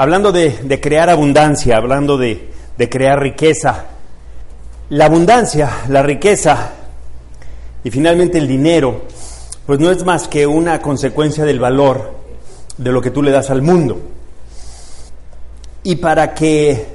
[0.00, 3.84] Hablando de, crear abundancia, hablando de, de crear riqueza,
[4.88, 6.70] la abundancia, la riqueza
[7.84, 9.02] y finalmente el dinero,
[9.66, 12.14] pues no es más que una consecuencia del valor
[12.78, 14.00] de lo que tú le das al mundo.
[15.82, 16.86] Y para que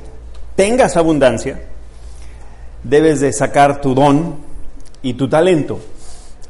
[0.56, 1.62] tengas abundancia,
[2.84, 4.38] debes de sacar tu don
[5.04, 5.80] y tu talento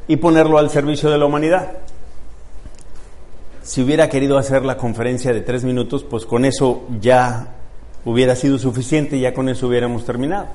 [0.08, 1.85] y ponerlo al servicio de la humanidad.
[3.66, 7.56] Si hubiera querido hacer la conferencia de tres minutos, pues con eso ya
[8.06, 10.50] hubiera sido suficiente ya con eso hubiéramos terminado.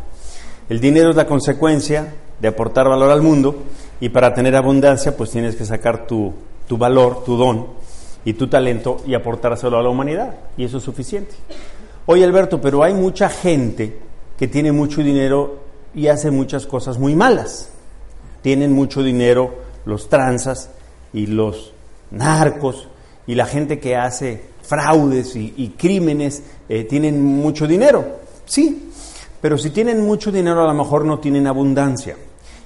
[0.68, 3.64] El dinero es la consecuencia de aportar valor al mundo
[4.00, 6.32] y para tener abundancia pues tienes que sacar tu,
[6.68, 7.66] tu valor, tu don
[8.24, 11.34] y tu talento y aportárselo a la humanidad y eso es suficiente.
[12.06, 13.98] Oye Alberto, pero hay mucha gente
[14.38, 15.64] que tiene mucho dinero
[15.96, 17.72] y hace muchas cosas muy malas.
[18.40, 19.52] Tienen mucho dinero
[19.84, 20.70] los tranzas
[21.12, 21.72] y los
[22.12, 22.86] narcos
[23.30, 28.04] y la gente que hace fraudes y, crímenes eh, tienen mucho dinero.
[28.44, 28.90] Sí,
[29.40, 32.16] pero si tienen mucho dinero a lo mejor no tienen abundancia.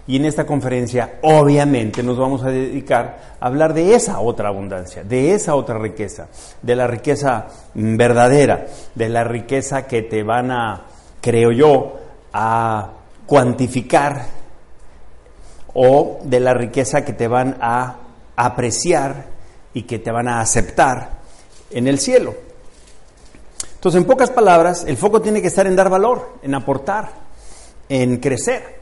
[0.07, 5.05] Y en esta conferencia obviamente nos vamos a dedicar a hablar de esa otra abundancia,
[5.05, 6.29] de esa otra riqueza,
[6.63, 10.85] de la riqueza verdadera, de la riqueza que te van a,
[11.21, 11.93] creo yo,
[12.33, 12.91] a
[13.27, 14.29] cuantificar
[15.75, 17.97] o de la riqueza que te van a
[18.35, 19.34] apreciar
[19.75, 21.19] y que te van a aceptar
[21.71, 22.35] en el cielo.
[23.75, 27.11] Entonces, en pocas palabras, el foco tiene que estar en dar valor, en aportar,
[27.89, 28.79] en crecer.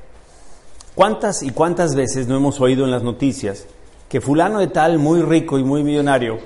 [0.95, 3.67] ¿Cuántas y cuántas veces no hemos oído en las noticias
[4.08, 6.39] que fulano de tal, muy rico y muy millonario,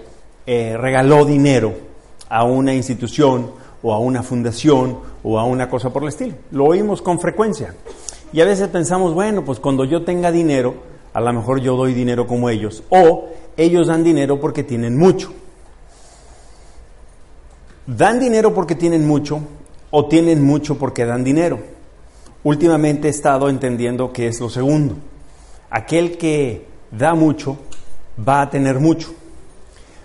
[0.47, 1.75] eh, regaló dinero
[2.29, 3.51] a una institución
[3.83, 6.37] o a una fundación o a una cosa por el estilo?
[6.53, 7.75] Lo oímos con frecuencia.
[8.33, 10.75] Y a veces pensamos, bueno, pues cuando yo tenga dinero,
[11.13, 12.85] a lo mejor yo doy dinero como ellos.
[12.89, 15.33] O ellos dan dinero porque tienen mucho.
[17.87, 19.41] ¿Dan dinero porque tienen mucho
[19.91, 21.59] o tienen mucho porque dan dinero?
[22.43, 24.97] Últimamente he estado entendiendo que es lo segundo.
[25.71, 27.59] Aquel que da mucho
[28.17, 29.15] va a tener mucho.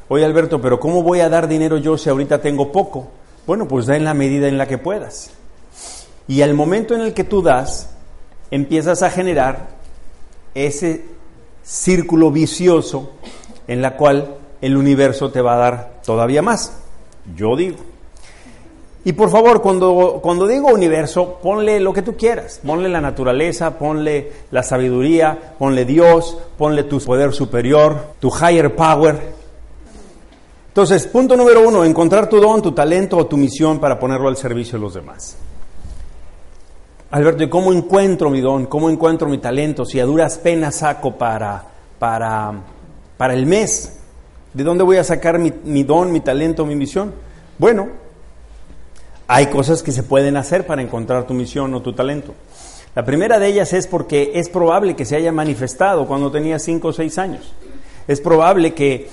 [0.08, 3.10] Oye Alberto, pero ¿cómo voy a dar dinero yo si ahorita tengo poco?
[3.48, 5.32] Bueno, pues da en la medida en la que puedas.
[6.28, 7.90] Y al momento en el que tú das,
[8.52, 9.70] empiezas a generar
[10.54, 11.06] ese
[11.64, 13.12] círculo vicioso
[13.68, 16.78] en la cual el universo te va a dar todavía más.
[17.36, 17.78] Yo digo.
[19.04, 22.62] Y por favor, cuando, cuando digo universo, ponle lo que tú quieras.
[22.64, 29.42] Ponle la naturaleza, ponle la sabiduría, ponle Dios, ponle tu poder superior, tu higher power.
[30.68, 34.38] Entonces, punto número uno, encontrar tu don, tu talento o tu misión para ponerlo al
[34.38, 35.36] servicio de los demás.
[37.10, 38.68] Alberto, ¿y cómo encuentro mi don?
[38.68, 39.84] ¿Cómo encuentro mi talento?
[39.84, 41.62] Si a duras penas saco para,
[41.98, 42.54] para
[43.22, 44.00] para el mes.
[44.52, 47.14] ¿De dónde voy a sacar mi, don, mi talento, mi misión?
[47.60, 47.90] Bueno,
[49.28, 52.34] hay cosas que se pueden hacer para encontrar tu misión o tu talento.
[52.96, 56.88] La primera de ellas es porque es probable que se haya manifestado cuando tenías 5
[56.88, 57.54] o 6 años.
[58.08, 59.08] Es probable que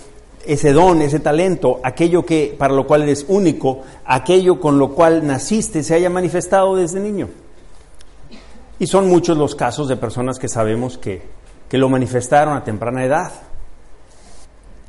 [0.46, 5.26] ese don, ese talento, aquello que para lo cual eres único, aquello con lo cual
[5.26, 7.28] naciste, se haya manifestado desde niño.
[8.78, 11.20] Y son muchos los casos de personas que sabemos que,
[11.68, 13.47] que lo manifestaron a temprana edad.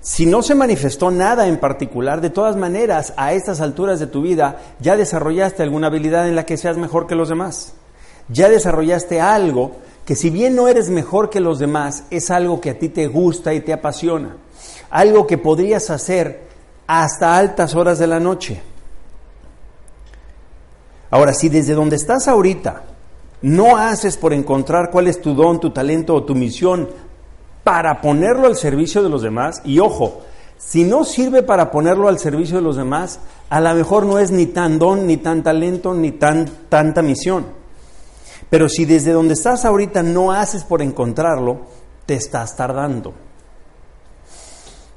[0.09, 4.23] Si no se manifestó nada en particular, de todas maneras, a estas alturas de tu
[4.23, 7.73] vida, ya desarrollaste alguna habilidad en la que seas mejor que los demás.
[8.27, 9.73] Ya desarrollaste algo
[10.05, 13.05] que si bien no eres mejor que los demás, es algo que a ti te
[13.05, 14.35] gusta y te apasiona.
[14.89, 16.41] Algo que podrías hacer
[16.87, 18.63] hasta altas horas de la noche.
[21.11, 22.81] Ahora, si desde donde estás ahorita
[23.43, 26.89] no haces por encontrar cuál es tu don, tu talento o tu misión
[27.63, 29.61] para ponerlo al servicio de los demás.
[29.63, 30.21] Y ojo,
[30.57, 33.19] si no sirve para ponerlo al servicio de los demás,
[33.49, 37.45] a lo mejor no es ni tan don, ni tan talento, ni tan, tanta misión.
[38.49, 41.61] Pero si desde donde estás ahorita no haces por encontrarlo,
[42.05, 43.13] te estás tardando.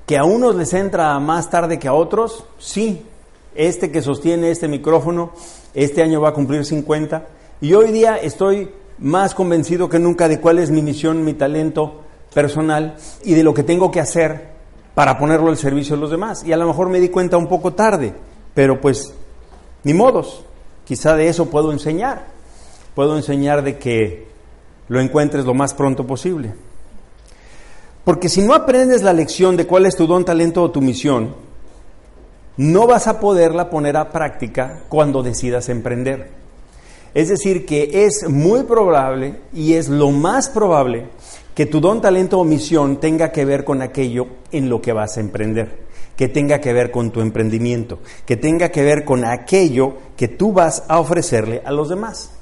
[0.06, 2.44] ¿Que a unos les entra más tarde que a otros?
[2.59, 3.06] Sí.
[3.55, 5.32] Este que sostiene este micrófono,
[5.75, 7.26] este año va a cumplir 50.
[7.61, 12.01] Y hoy día estoy más convencido que nunca de cuál es mi misión, mi talento,
[12.34, 14.52] personal y de lo que tengo que hacer
[14.94, 16.44] para ponerlo al servicio de los demás.
[16.44, 18.14] Y a lo mejor me di cuenta un poco tarde,
[18.55, 19.14] pero pues
[19.84, 20.44] ni modos.
[20.84, 22.26] Quizá de eso puedo enseñar.
[22.94, 24.26] Puedo enseñar de que
[24.88, 26.55] lo encuentres lo más pronto posible.
[28.05, 31.35] Porque si no aprendes la lección de cuál es tu don, talento o tu misión,
[32.56, 36.31] no vas a poderla poner a práctica cuando decidas emprender.
[37.14, 41.08] Es decir, que es muy probable y es lo más probable
[41.54, 45.16] que tu don, talento o misión tenga que ver con aquello en lo que vas
[45.16, 49.94] a emprender, que tenga que ver con tu emprendimiento, que tenga que ver con aquello
[50.16, 52.32] que tú vas a ofrecerle a los demás.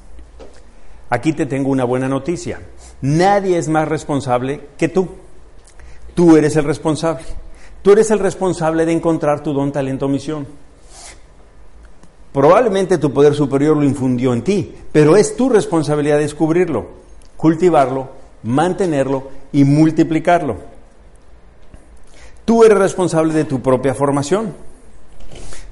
[1.09, 2.61] Aquí te tengo una buena noticia.
[3.03, 5.09] Nadie es más responsable que tú.
[6.15, 7.25] Tú eres el responsable.
[7.83, 10.47] Tú eres el responsable de encontrar tu don, talento o misión.
[12.33, 16.87] Probablemente tu poder superior lo infundió en ti, pero es tu responsabilidad descubrirlo,
[17.37, 20.57] cultivarlo, mantenerlo y multiplicarlo.
[22.45, 24.55] Tú eres responsable de tu propia formación.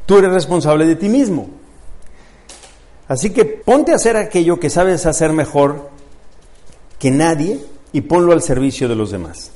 [0.06, 1.48] Tú eres responsable de ti mismo.
[3.08, 5.90] Así que ponte a hacer aquello que sabes hacer mejor
[6.98, 7.60] que nadie
[7.92, 9.50] y ponlo al servicio de los demás.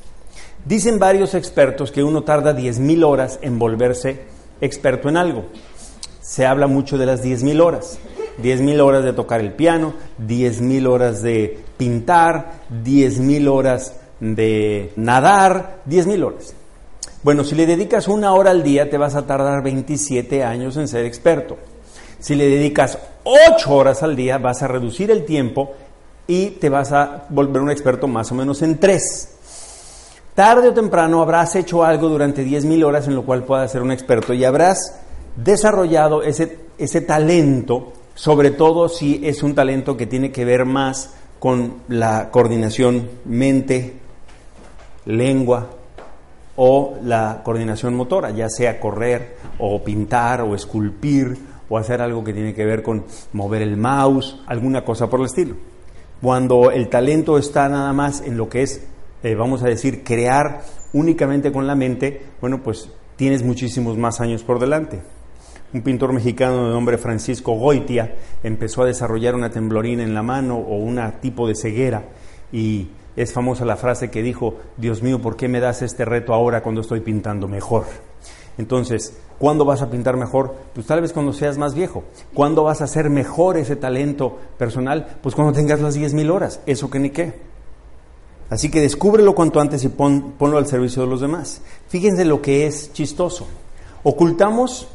[0.64, 4.22] Dicen varios expertos que uno tarda 10.000 horas en volverse
[4.60, 5.46] experto en algo.
[6.22, 7.98] Se habla mucho de las 10.000 horas.
[8.42, 9.92] 10.000 horas de tocar el piano,
[10.26, 12.52] 10.000 horas de pintar,
[12.82, 16.54] 10.000 horas de nadar, 10.000 horas.
[17.22, 20.88] Bueno, si le dedicas una hora al día, te vas a tardar 27 años en
[20.88, 21.58] ser experto.
[22.18, 25.72] Si le dedicas 8 horas al día, vas a reducir el tiempo
[26.26, 29.28] y te vas a volver un experto más o menos en 3.
[30.34, 33.92] Tarde o temprano habrás hecho algo durante 10.000 horas en lo cual puedas ser un
[33.92, 34.94] experto y habrás
[35.36, 41.14] desarrollado ese, ese talento, sobre todo si es un talento que tiene que ver más
[41.38, 43.94] con la coordinación mente,
[45.06, 45.70] lengua
[46.56, 51.36] o la coordinación motora, ya sea correr o pintar o esculpir
[51.68, 55.26] o hacer algo que tiene que ver con mover el mouse, alguna cosa por el
[55.26, 55.56] estilo.
[56.20, 58.82] Cuando el talento está nada más en lo que es
[59.22, 60.62] eh, vamos a decir, crear
[60.92, 65.00] únicamente con la mente, bueno, pues tienes muchísimos más años por delante.
[65.74, 70.58] Un pintor mexicano de nombre Francisco Goitia empezó a desarrollar una temblorina en la mano
[70.58, 72.04] o un tipo de ceguera
[72.52, 76.34] y es famosa la frase que dijo, Dios mío, ¿por qué me das este reto
[76.34, 77.86] ahora cuando estoy pintando mejor?
[78.58, 80.54] Entonces, ¿cuándo vas a pintar mejor?
[80.74, 82.04] Pues tal vez cuando seas más viejo.
[82.34, 85.16] ¿Cuándo vas a hacer mejor ese talento personal?
[85.22, 86.60] Pues cuando tengas las 10.000 horas.
[86.66, 87.32] Eso que ni qué.
[88.50, 91.62] Así que descúbrelo cuanto antes y ponlo al servicio de los demás.
[91.88, 93.46] Fíjense lo que es chistoso.
[94.02, 94.88] Ocultamos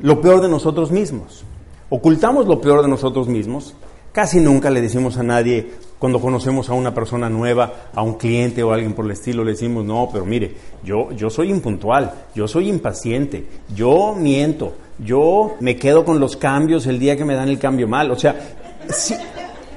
[0.00, 1.44] lo peor de nosotros mismos.
[1.88, 3.74] Ocultamos lo peor de nosotros mismos.
[4.12, 8.62] Casi nunca le decimos a nadie, cuando conocemos a una persona nueva, a un cliente
[8.62, 12.12] o a alguien por el estilo, le decimos, no, pero mire, yo, yo soy impuntual,
[12.34, 17.34] yo soy impaciente, yo miento, yo me quedo con los cambios el día que me
[17.34, 18.10] dan el cambio mal.
[18.10, 18.56] O sea,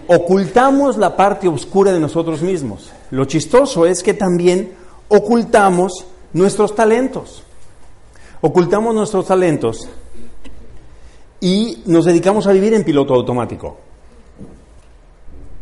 [0.08, 2.92] ocultamos la parte oscura de nosotros mismos.
[3.12, 4.72] Lo chistoso es que también
[5.10, 7.44] ocultamos nuestros talentos.
[8.42, 9.90] Ocultamos nuestros talentos
[11.42, 13.78] y nos dedicamos a vivir en piloto automático.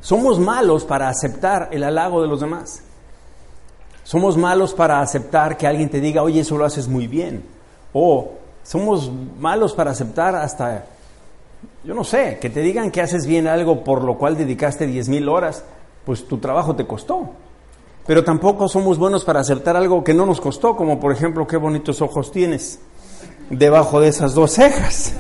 [0.02, 2.82] Somos malos para aceptar el halago de los demás.
[4.04, 7.44] Somos malos para aceptar que alguien te diga, oye, eso lo haces muy bien.
[7.94, 8.32] O
[8.64, 10.86] somos malos para aceptar hasta
[11.84, 15.30] yo no sé, que te digan que haces bien algo por lo cual dedicaste 10.000
[15.32, 15.64] horas,
[16.06, 17.30] pues tu trabajo te costó.
[18.06, 21.58] Pero tampoco somos buenos para aceptar algo que no nos costó, como por ejemplo, qué
[21.58, 22.80] bonitos ojos tienes
[23.50, 25.14] debajo de esas dos cejas.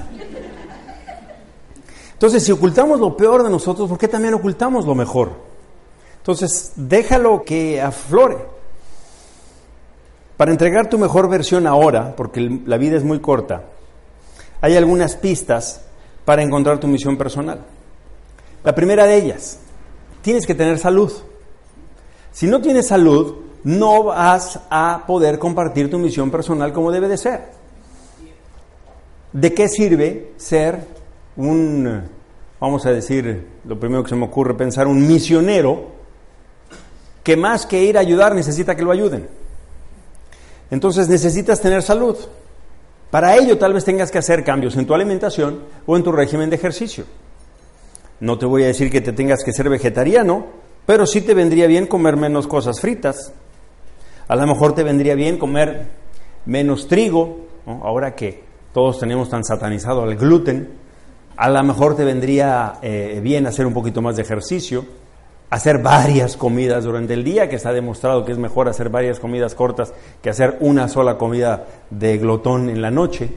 [2.17, 5.33] Entonces, si ocultamos lo peor de nosotros, ¿por qué también ocultamos lo mejor?
[6.17, 8.37] Entonces, déjalo que aflore.
[10.35, 13.65] Para entregar tu mejor versión ahora, porque la vida es muy corta,
[14.61, 15.81] hay algunas pistas
[16.25, 17.61] para encontrar tu misión personal.
[18.63, 19.59] La primera de ellas,
[20.23, 21.13] tienes que tener salud.
[22.31, 27.17] Si no tienes salud, no vas a poder compartir tu misión personal como debe de
[27.17, 27.45] ser.
[29.33, 30.96] ¿De qué sirve ser
[31.37, 32.03] un,
[32.59, 35.95] vamos a decir, lo primero que se me ocurre pensar, un misionero
[37.23, 39.27] que más que ir a ayudar necesita que lo ayuden?
[40.69, 42.17] Entonces necesitas tener salud.
[43.11, 46.49] Para ello tal vez tengas que hacer cambios en tu alimentación o en tu régimen
[46.49, 47.05] de ejercicio.
[48.19, 50.47] No te voy a decir que te tengas que ser vegetariano,
[50.85, 53.31] pero sí te vendría bien comer menos cosas fritas.
[54.27, 55.87] A lo mejor te vendría bien comer
[56.45, 60.86] menos trigo, ahora que todos tenemos tan satanizado al gluten.
[61.37, 64.85] A lo mejor te vendría eh, bien hacer un poquito más de ejercicio.
[65.49, 69.55] hacer varias comidas durante el día, que está demostrado que es mejor hacer varias comidas
[69.55, 73.29] cortas que hacer una sola comida de glotón en la noche.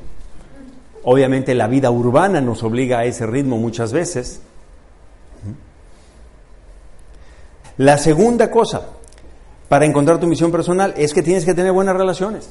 [1.04, 4.40] Obviamente la vida urbana nos obliga a ese ritmo muchas veces.
[7.76, 8.88] La segunda cosa
[9.68, 12.50] para encontrar tu misión personal es que tienes que tener buenas relaciones.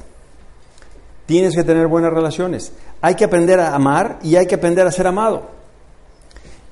[1.30, 2.72] Tienes que tener buenas relaciones.
[3.00, 5.42] Hay que aprender a amar y hay que aprender a ser amado.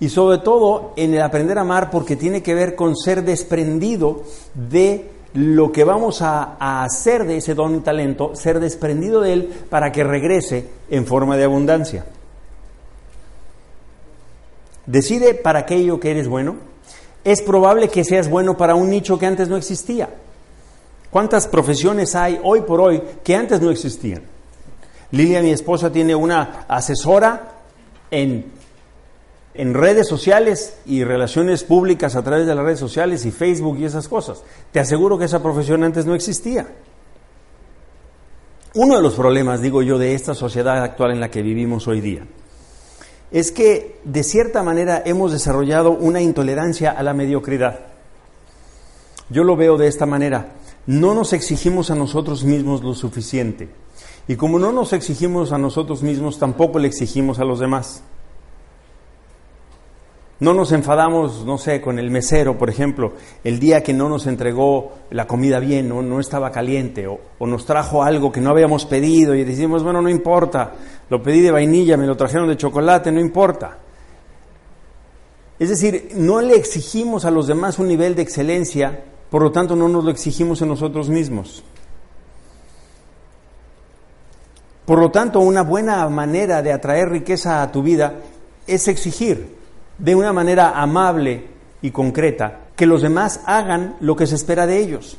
[0.00, 4.24] Y sobre todo en el aprender a amar porque tiene que ver con ser desprendido
[4.54, 9.54] de lo que vamos a, hacer de ese don y talento, ser desprendido de él
[9.70, 12.04] para que regrese en forma de abundancia.
[14.86, 16.56] Decide para aquello que eres bueno.
[17.22, 20.08] Es probable que seas bueno para un nicho que antes no existía.
[21.10, 24.37] ¿Cuántas profesiones hay hoy por hoy que antes no existían?
[25.10, 27.52] Lilia, mi esposa, tiene una asesora
[28.10, 28.58] en
[29.58, 33.84] en redes sociales y relaciones públicas a través de las redes sociales y Facebook y
[33.84, 34.44] esas cosas.
[34.70, 36.68] Te aseguro que esa profesión antes no existía.
[38.76, 42.00] Uno de los problemas, digo yo, de esta sociedad actual en la que vivimos hoy
[42.00, 42.22] día
[43.30, 47.80] es que de cierta manera hemos desarrollado una intolerancia a la mediocridad.
[49.28, 50.52] Yo lo veo de esta manera.
[50.86, 53.68] No nos exigimos a nosotros mismos lo suficiente.
[54.28, 58.02] Y como no nos exigimos a nosotros mismos, tampoco le exigimos a los demás.
[60.40, 64.26] No nos enfadamos, no sé, con el mesero, por ejemplo, el día que no nos
[64.26, 68.50] entregó la comida bien, o no estaba caliente, o, o, nos trajo algo que no
[68.50, 70.74] habíamos pedido y decimos, bueno, no importa,
[71.10, 73.78] lo pedí de vainilla, me lo trajeron de chocolate, no importa.
[75.58, 79.74] Es decir, no le exigimos a los demás un nivel de excelencia, por lo tanto
[79.74, 81.64] no nos lo exigimos en nosotros mismos.
[84.88, 88.20] Por lo tanto, una buena manera de atraer riqueza a tu vida
[88.66, 89.54] es exigir
[89.98, 91.44] de una manera amable
[91.82, 95.18] y concreta que los demás hagan lo que se espera de ellos,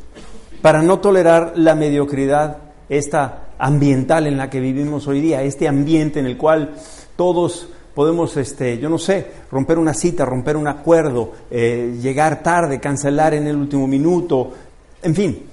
[0.63, 2.57] para no tolerar la mediocridad
[2.89, 6.73] esta ambiental en la que vivimos hoy día, este ambiente en el cual
[7.15, 12.79] todos podemos, este, yo no sé, romper una cita, romper un acuerdo, eh, llegar tarde,
[12.79, 14.51] cancelar en el último minuto,
[15.03, 15.48] en fin,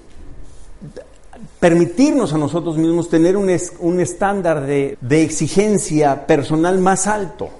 [1.66, 7.50] permitirnos a nosotros mismos tener un, un estándar de, de exigencia personal más alto.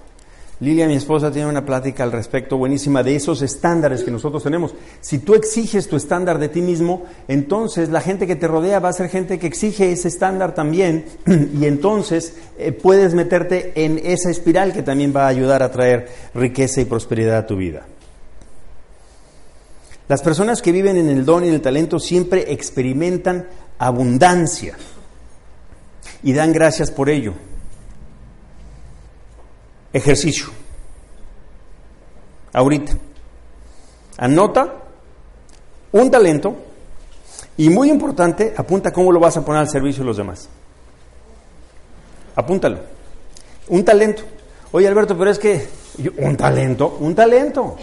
[0.61, 4.77] Lilia, mi esposa, tiene una plática al respecto buenísima de esos estándares que nosotros tenemos.
[5.01, 8.91] Si tú exiges tu estándar de ti mismo, entonces la gente que te rodea va
[8.91, 11.07] a ser gente que exige ese estándar también
[11.61, 16.07] y entonces eh, puedes meterte en esa espiral que también va a ayudar a traer
[16.33, 17.89] riqueza y prosperidad a tu vida.
[20.09, 23.49] Las personas que viven en el don y en el talento siempre experimentan
[23.79, 24.77] abundancia
[26.23, 27.35] y dan gracias por ello.
[29.93, 30.49] Ejercicio.
[32.53, 32.93] Ahorita.
[34.19, 34.73] Anota
[35.93, 36.57] un talento
[37.59, 40.49] y muy importante, apunta cómo lo vas a poner al servicio de los demás.
[42.35, 42.81] Apúntalo.
[43.69, 44.23] Un talento.
[44.73, 45.69] Oye Alberto, pero es que
[46.19, 47.77] un talento, un talento.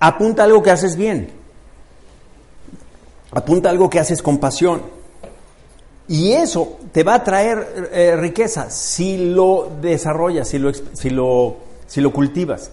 [0.00, 1.43] Apunta algo que haces bien.
[3.34, 4.82] Apunta algo que haces con pasión.
[6.06, 11.56] Y eso te va a traer eh, riqueza si lo desarrollas, si lo, si, lo,
[11.86, 12.70] si lo cultivas.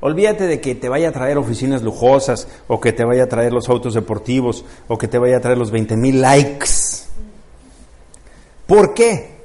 [0.00, 3.52] Olvídate de que te vaya a traer oficinas lujosas, o que te vaya a traer
[3.52, 6.70] los autos deportivos, o que te vaya a traer los 20 mil likes.
[8.66, 9.40] ¿Por qué?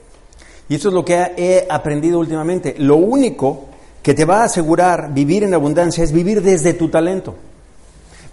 [0.70, 2.76] Y eso es lo que he aprendido últimamente.
[2.78, 3.66] Lo único
[4.02, 7.36] que te va a asegurar vivir en abundancia es vivir desde tu talento.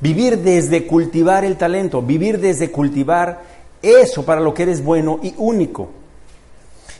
[0.02, 3.40] Vivir desde cultivar el talento, vivir desde cultivar
[3.80, 5.90] eso para lo que eres bueno y único.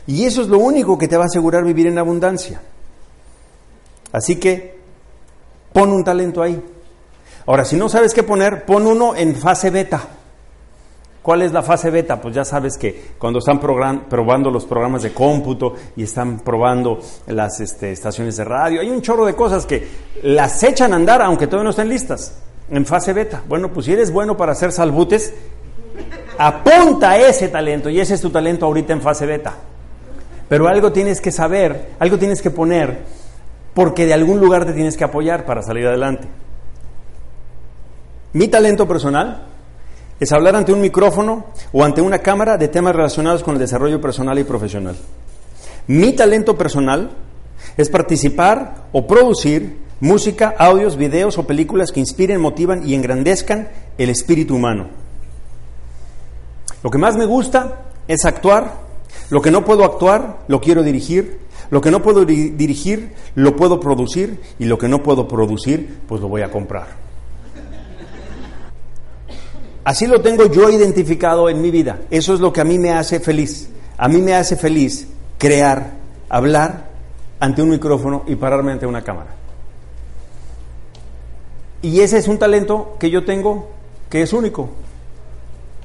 [0.07, 2.61] Y eso es lo único que te va a asegurar vivir en abundancia.
[4.13, 4.77] Así que
[5.73, 6.63] pon un talento ahí.
[7.45, 10.07] Ahora, si no sabes qué poner, pon uno en fase beta.
[11.21, 12.21] ¿Cuál es la fase beta?
[12.21, 17.59] Pues ya sabes que cuando están probando los programas de cómputo y están probando las
[17.59, 19.85] este, estaciones de radio, hay un chorro de cosas que
[20.23, 22.33] las echan a andar aunque todavía no estén listas.
[22.69, 23.41] En fase beta.
[23.47, 25.33] Bueno, pues si eres bueno para hacer salbutes,
[26.37, 29.53] Apunta ese talento y ese es tu talento ahorita en fase beta.
[30.49, 33.01] Pero algo tienes que saber, algo tienes que poner,
[33.73, 36.27] porque de algún lugar te tienes que apoyar para salir adelante.
[38.33, 39.45] Mi talento personal
[40.19, 44.01] es hablar ante un micrófono o ante una cámara de temas relacionados con el desarrollo
[44.01, 44.95] personal y profesional.
[45.87, 47.11] Mi talento personal
[47.77, 54.09] es participar o producir música, audios, videos o películas que inspiren, motivan y engrandezcan el
[54.09, 54.87] espíritu humano.
[56.83, 58.83] Lo que más me gusta es actuar.
[59.29, 61.39] Lo que no puedo actuar, lo quiero dirigir.
[61.69, 64.41] Lo que no puedo dirigir, lo puedo producir.
[64.59, 66.87] Y lo que no puedo producir, pues lo voy a comprar.
[69.85, 72.01] Así lo tengo yo identificado en mi vida.
[72.11, 73.69] Eso es lo que a mí me hace feliz.
[73.97, 75.07] A mí me hace feliz
[75.37, 75.93] crear,
[76.27, 76.89] hablar
[77.39, 79.42] ante un micrófono y pararme ante una cámara.
[81.83, 83.67] Y ese es un talento que yo tengo
[84.09, 84.69] que es único.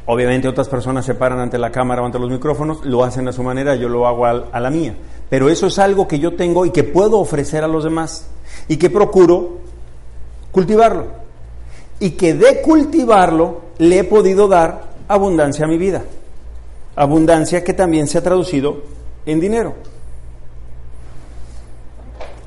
[0.06, 3.32] Obviamente otras personas se paran ante la cámara o ante los micrófonos, lo hacen a
[3.32, 4.94] su manera, yo lo hago a, la mía.
[5.28, 8.28] Pero eso es algo que yo tengo y que puedo ofrecer a los demás
[8.68, 9.58] y que procuro
[10.52, 11.06] cultivarlo.
[11.98, 16.04] Y que de cultivarlo le he podido dar abundancia a mi vida.
[16.94, 18.82] Abundancia que también se ha traducido
[19.26, 19.74] en dinero.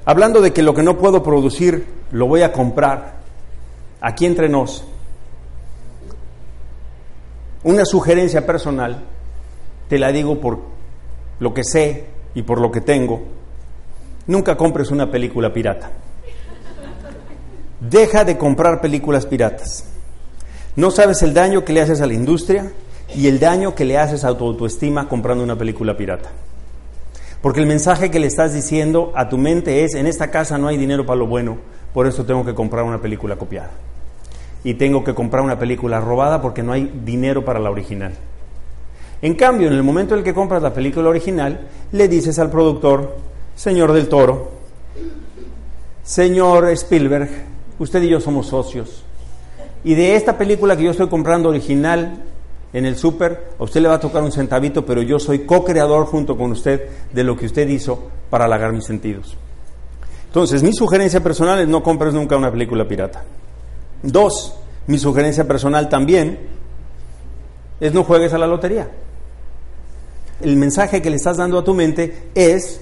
[0.05, 3.20] Hablando de que lo que no puedo producir lo voy a comprar,
[4.01, 4.83] aquí entre nos,
[7.63, 9.03] una sugerencia personal,
[9.87, 10.59] te la digo por
[11.39, 13.21] lo que sé y por lo que tengo,
[14.27, 15.91] nunca compres una película pirata.
[17.79, 19.85] Deja de comprar películas piratas.
[20.75, 22.71] No sabes el daño que le haces a la industria
[23.15, 26.29] y el daño que le haces a tu autoestima comprando una película pirata.
[27.41, 30.67] Porque el mensaje que le estás diciendo a tu mente es, en esta casa no
[30.67, 31.57] hay dinero para lo bueno,
[31.93, 33.71] por eso tengo que comprar una película copiada.
[34.63, 38.13] Y tengo que comprar una película robada porque no hay dinero para la original.
[39.21, 42.49] En cambio, en el momento en el que compras la película original, le dices al
[42.49, 43.17] productor,
[43.55, 44.51] señor del Toro,
[46.03, 47.29] señor Spielberg,
[47.77, 49.03] usted y yo somos socios.
[49.83, 52.23] Y de esta película que yo estoy comprando original,
[52.73, 56.05] en el súper, a usted le va a tocar un centavito, pero yo soy co-creador
[56.05, 59.35] junto con usted de lo que usted hizo para halagar mis sentidos.
[60.27, 63.23] Entonces, mi sugerencia personal es no compres nunca una película pirata.
[64.03, 64.55] Dos,
[64.87, 66.39] mi sugerencia personal también
[67.79, 68.89] es no juegues a la lotería.
[70.41, 72.81] El mensaje que le estás dando a tu mente es,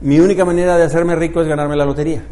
[0.00, 2.24] mi única manera de hacerme rico es ganarme la lotería.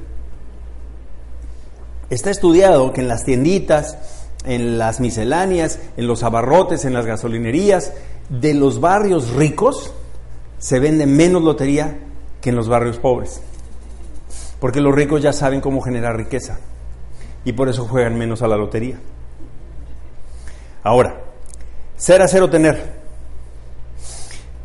[2.08, 3.96] Está estudiado que en las tienditas,
[4.44, 7.92] en las misceláneas, en los abarrotes, en las gasolinerías
[8.28, 9.92] de los barrios ricos
[10.58, 11.98] se vende menos lotería
[12.40, 13.40] que en los barrios pobres.
[14.58, 16.58] Porque los ricos ya saben cómo generar riqueza
[17.44, 18.98] y por eso juegan menos a la lotería.
[20.82, 21.20] Ahora,
[21.96, 23.00] ser, hacer o tener.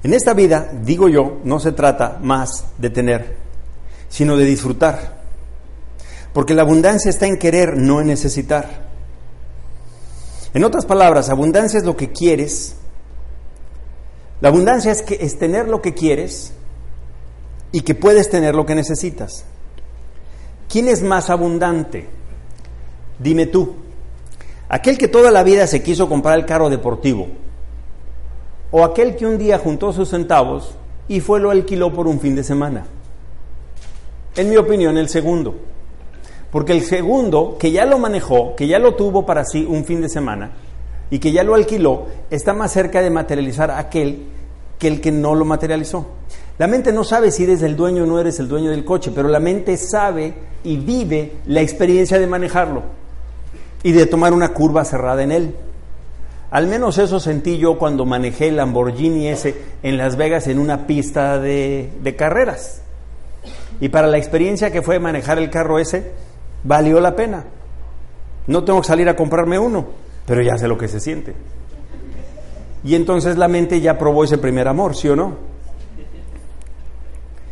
[0.04, 3.38] En esta vida, digo yo, no se trata más de tener,
[4.08, 5.16] sino de disfrutar.
[6.34, 8.86] Porque la abundancia está en querer, no en necesitar.
[10.54, 12.76] En otras palabras, abundancia es lo que quieres.
[14.42, 16.54] La abundancia es, que, es tener lo que quieres
[17.72, 19.46] y que puedes tener lo que necesitas.
[20.70, 22.08] ¿Quién es más abundante?
[23.20, 23.76] Dime tú.
[24.68, 27.28] ¿Aquel que toda la vida se quiso comprar el carro deportivo?
[28.72, 30.76] ¿O aquel que un día juntó sus centavos
[31.08, 32.86] y fue lo alquiló por un fin de semana?
[34.36, 35.56] En mi opinión, el segundo.
[36.52, 40.02] Porque el segundo, que ya lo manejó, que ya lo tuvo para sí un fin
[40.02, 40.52] de semana
[41.10, 44.26] y que ya lo alquiló, está más cerca de materializar aquel
[44.80, 46.08] que el que no lo materializó.
[46.58, 49.12] La mente no sabe si eres el dueño o no eres el dueño del coche,
[49.14, 53.05] pero la mente sabe y vive la experiencia de manejarlo
[53.86, 55.56] y de tomar una curva cerrada en él.
[56.50, 60.88] Al menos eso sentí yo cuando manejé el Lamborghini ese en Las Vegas en una
[60.88, 62.82] pista de, carreras.
[63.80, 66.14] Y para la experiencia que fue manejar el carro ese,
[66.64, 67.44] valió la pena.
[68.48, 69.86] No tengo que salir a comprarme uno,
[70.26, 71.36] pero ya sé lo que se siente.
[72.84, 75.36] Y entonces la mente ya probó ese primer amor, ¿sí o no?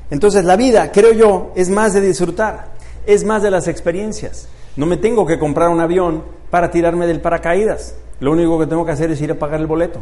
[0.09, 2.69] Entonces la vida, creo yo, es más de disfrutar,
[3.05, 4.47] es más de las experiencias.
[4.75, 7.95] No me tengo que comprar un avión para tirarme del paracaídas.
[8.19, 9.99] Lo único que tengo que hacer es ir a pagar el boleto.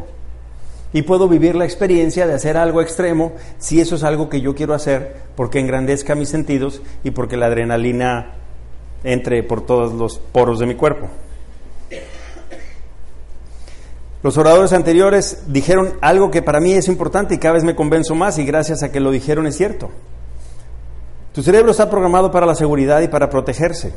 [0.94, 4.56] Y puedo vivir la experiencia de hacer algo extremo si eso es algo que yo
[4.56, 8.34] quiero hacer porque engrandezca mis sentidos y porque la adrenalina
[9.04, 11.08] entre por todos los poros de mi cuerpo.
[14.24, 18.14] Los oradores anteriores dijeron algo que para mí es importante y cada vez me convenzo
[18.14, 19.90] más y gracias a que lo dijeron es cierto.
[21.34, 23.94] Tu cerebro está programado para la seguridad y para protegerse.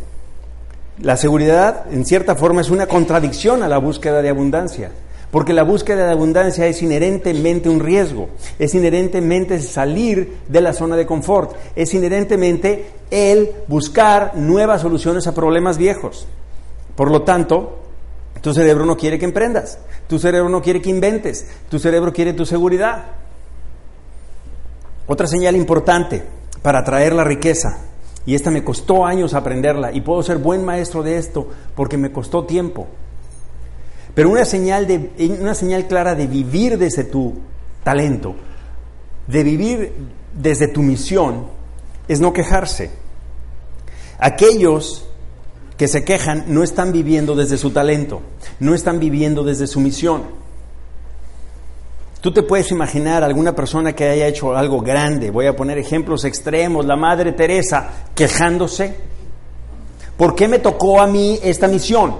[1.00, 4.90] La seguridad, en cierta forma, es una contradicción a la búsqueda de abundancia.
[5.34, 10.94] Porque la búsqueda de abundancia es inherentemente un riesgo, es inherentemente salir de la zona
[10.94, 16.28] de confort, es inherentemente el buscar nuevas soluciones a problemas viejos.
[16.94, 17.80] Por lo tanto,
[18.42, 22.32] tu cerebro no quiere que emprendas, tu cerebro no quiere que inventes, tu cerebro quiere
[22.34, 23.06] tu seguridad.
[25.08, 26.22] Otra señal importante
[26.62, 27.80] para atraer la riqueza,
[28.26, 32.12] y esta me costó años aprenderla, y puedo ser buen maestro de esto porque me
[32.12, 32.86] costó tiempo,
[34.14, 35.10] pero una señal, de,
[35.40, 37.34] una señal clara de vivir desde tu
[37.82, 38.34] talento,
[39.26, 39.92] de vivir
[40.32, 41.46] desde tu misión,
[42.06, 42.90] es no quejarse.
[44.18, 45.08] Aquellos
[45.76, 48.22] que se quejan no están viviendo desde su talento,
[48.60, 50.43] no están viviendo desde su misión.
[52.24, 56.24] Tú te puedes imaginar alguna persona que haya hecho algo grande, voy a poner ejemplos
[56.24, 58.96] extremos, la Madre Teresa quejándose.
[60.16, 62.16] ¿Por qué me tocó a mí esta misión?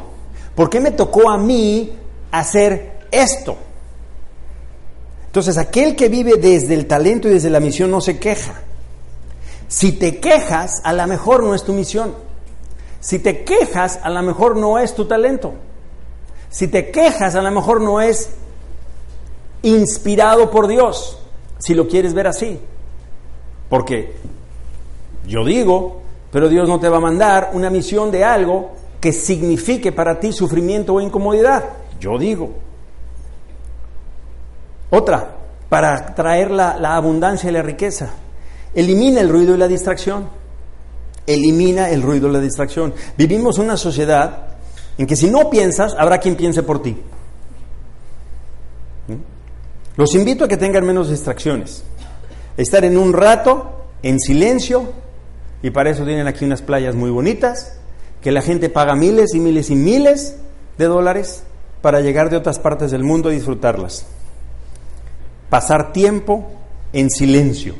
[0.54, 1.96] ¿Por qué me tocó a mí
[2.32, 3.56] hacer esto?
[5.24, 8.60] Entonces, aquel que vive desde el talento y desde la misión no se queja.
[9.68, 12.14] Si te quejas, a lo mejor no es tu misión.
[13.00, 15.54] Si te quejas, a lo mejor no es tu talento.
[16.50, 18.28] Si te quejas, a lo mejor no es
[19.64, 21.18] inspirado por Dios,
[21.58, 22.60] si lo quieres ver así.
[23.68, 24.14] Porque
[25.26, 29.92] yo digo, pero Dios no te va a mandar una misión de algo que signifique
[29.92, 31.64] para ti sufrimiento o incomodidad.
[32.00, 32.50] Yo digo.
[34.90, 35.36] Otra,
[35.68, 38.10] para traer la, la abundancia y la riqueza.
[38.74, 40.28] Elimina el ruido y la distracción.
[41.26, 42.92] Elimina el ruido y la distracción.
[43.16, 44.48] Vivimos una sociedad
[44.98, 46.96] en que si no piensas, habrá quien piense por ti.
[49.96, 51.84] Los invito a que tengan menos distracciones.
[52.56, 54.92] Estar en un rato en silencio,
[55.62, 57.78] y para eso tienen aquí unas playas muy bonitas,
[58.20, 60.36] que la gente paga miles y miles y miles
[60.78, 61.44] de dólares
[61.80, 64.06] para llegar de otras partes del mundo a disfrutarlas.
[65.50, 66.50] Pasar tiempo
[66.92, 67.74] en silencio.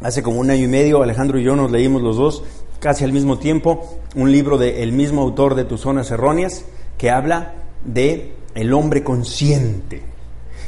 [0.00, 2.44] Hace como un año y medio Alejandro y yo nos leímos los dos,
[2.78, 6.64] casi al mismo tiempo, un libro del mismo autor de Tus Zonas Erróneas,
[6.96, 7.54] que habla
[7.84, 10.02] de el hombre consciente.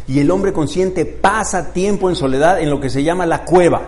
[0.06, 3.82] Y el hombre consciente pasa tiempo en soledad en lo que se llama la cueva.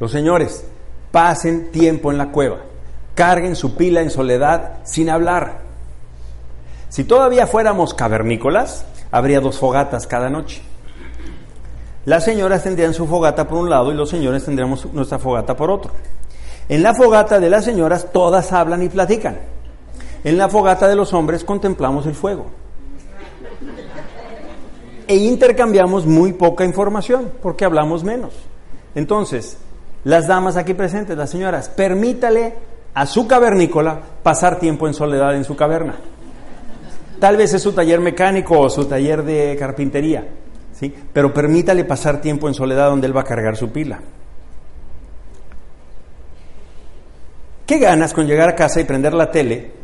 [0.00, 0.64] Los señores,
[1.10, 2.58] pasen tiempo en la cueva.
[3.14, 5.60] Carguen su pila en soledad sin hablar.
[6.88, 10.62] Si todavía fuéramos cavernícolas, habría dos fogatas cada noche.
[12.04, 15.70] Las señoras tendrían su fogata por un lado y los señores tendríamos nuestra fogata por
[15.70, 15.92] otro.
[16.68, 19.38] En la fogata de las señoras todas hablan y platican.
[20.28, 22.50] En la fogata de los hombres contemplamos el fuego.
[25.06, 28.34] E intercambiamos muy poca información porque hablamos menos.
[28.94, 29.56] Entonces,
[30.04, 32.56] las damas aquí presentes, las señoras, permítale
[32.92, 35.96] a su cavernícola pasar tiempo en soledad en su caverna.
[37.18, 40.28] Tal vez es su taller mecánico o su taller de carpintería,
[40.74, 40.94] ¿sí?
[41.10, 43.98] pero permítale pasar tiempo en soledad donde él va a cargar su pila.
[47.64, 49.78] ¿Qué ganas con llegar a casa y prender la tele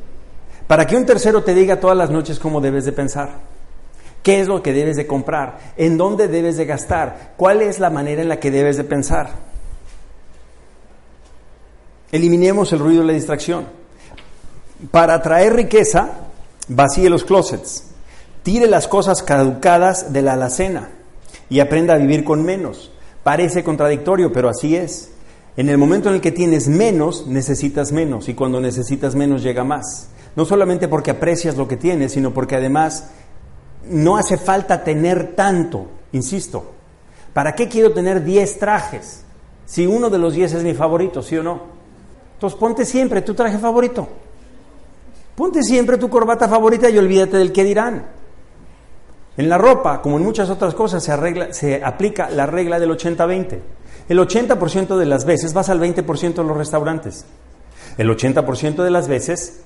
[0.66, 3.30] para que un tercero te diga todas las noches cómo debes de pensar?
[4.22, 5.58] ¿Qué es lo que debes de comprar?
[5.76, 7.34] ¿En dónde debes de gastar?
[7.36, 9.28] ¿Cuál es la manera en la que debes de pensar?
[12.10, 13.66] Eliminemos el ruido y la distracción.
[14.90, 16.10] Para atraer riqueza,
[16.68, 17.84] vacíe los closets,
[18.42, 20.88] tire las cosas caducadas de la alacena
[21.50, 22.92] y aprenda a vivir con menos.
[23.22, 25.10] Parece contradictorio, pero así es.
[25.56, 29.64] En el momento en el que tienes menos, necesitas menos y cuando necesitas menos llega
[29.64, 30.08] más.
[30.36, 33.10] No solamente porque aprecias lo que tienes, sino porque además
[33.88, 36.72] no hace falta tener tanto, insisto.
[37.32, 39.24] ¿Para qué quiero tener 10 trajes?
[39.66, 41.62] Si uno de los 10 es mi favorito, ¿sí o no?
[42.34, 44.08] Entonces ponte siempre tu traje favorito.
[45.34, 48.06] Ponte siempre tu corbata favorita y olvídate del que dirán.
[49.36, 53.58] En la ropa, como en muchas otras cosas, se, aplica la regla del 80-20.
[54.08, 57.24] El 80% de las veces vas al 20% en los restaurantes.
[57.98, 59.62] El 80% de las veces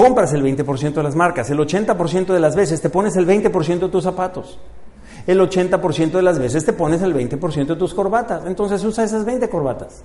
[0.00, 1.50] compras el 20% de las marcas.
[1.50, 4.58] El 80% de las veces te pones el 20% de tus zapatos.
[5.26, 8.46] El 80% de las veces te pones el 20% de tus corbatas.
[8.46, 10.02] Entonces usa esas 20 corbatas.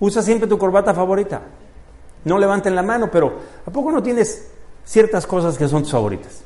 [0.00, 1.42] Usa siempre tu corbata favorita.
[2.24, 4.50] No levanten la mano, pero ¿a poco no tienes
[4.84, 6.42] ciertas cosas que son tus favoritas?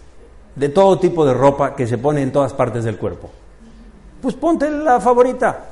[0.55, 3.31] De todo tipo de ropa que se pone en todas partes del cuerpo.
[4.21, 5.65] Pues ponte la favorita.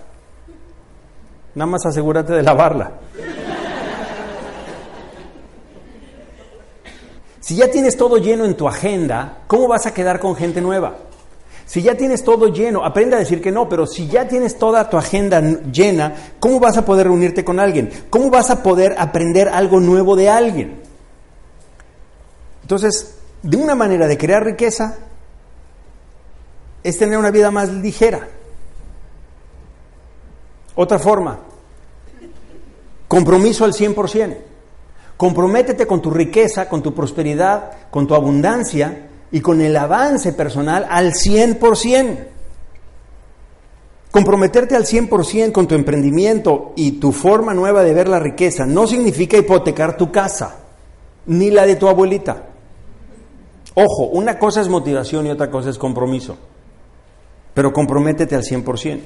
[1.55, 2.93] Nada más asegúrate de lavarla.
[7.47, 10.97] Si ya tienes todo lleno en tu agenda, ¿cómo vas a quedar con gente nueva?
[11.65, 14.91] Si ya tienes todo lleno, aprende a decir que no, pero si ya tienes toda
[14.91, 17.89] tu agenda llena, ¿cómo vas a poder reunirte con alguien?
[18.11, 20.83] ¿Cómo vas a poder aprender algo nuevo de alguien?
[22.63, 24.97] Entonces, de una manera de crear riqueza
[26.83, 28.27] es tener una vida más ligera.
[30.75, 31.39] Otra forma,
[33.07, 34.46] compromiso al 100%.
[35.17, 40.87] Comprométete con tu riqueza, con tu prosperidad, con tu abundancia y con el avance personal
[40.91, 42.19] al 100%.
[44.11, 48.87] Comprometerte al 100% con tu emprendimiento y tu forma nueva de ver la riqueza no
[48.87, 50.57] significa hipotecar tu casa,
[51.27, 52.47] ni la de tu abuelita.
[53.75, 56.37] Ojo, una cosa es motivación y otra cosa es compromiso.
[57.53, 59.01] Pero comprométete al 100%.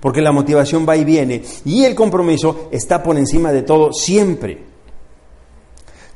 [0.00, 4.75] porque la motivación va y viene y el compromiso está por encima de todo siempre.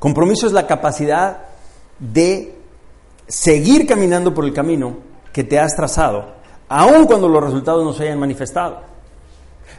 [0.00, 1.44] Compromiso es la capacidad
[2.00, 2.54] de
[3.28, 4.96] seguir caminando por el camino
[5.32, 6.32] que te has trazado,
[6.68, 8.80] aun cuando los resultados no se hayan manifestado.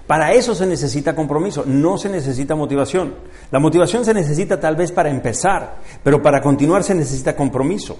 [0.07, 3.15] Para eso se necesita compromiso, no se necesita motivación.
[3.49, 7.97] La motivación se necesita tal vez para empezar, pero para continuar se necesita compromiso.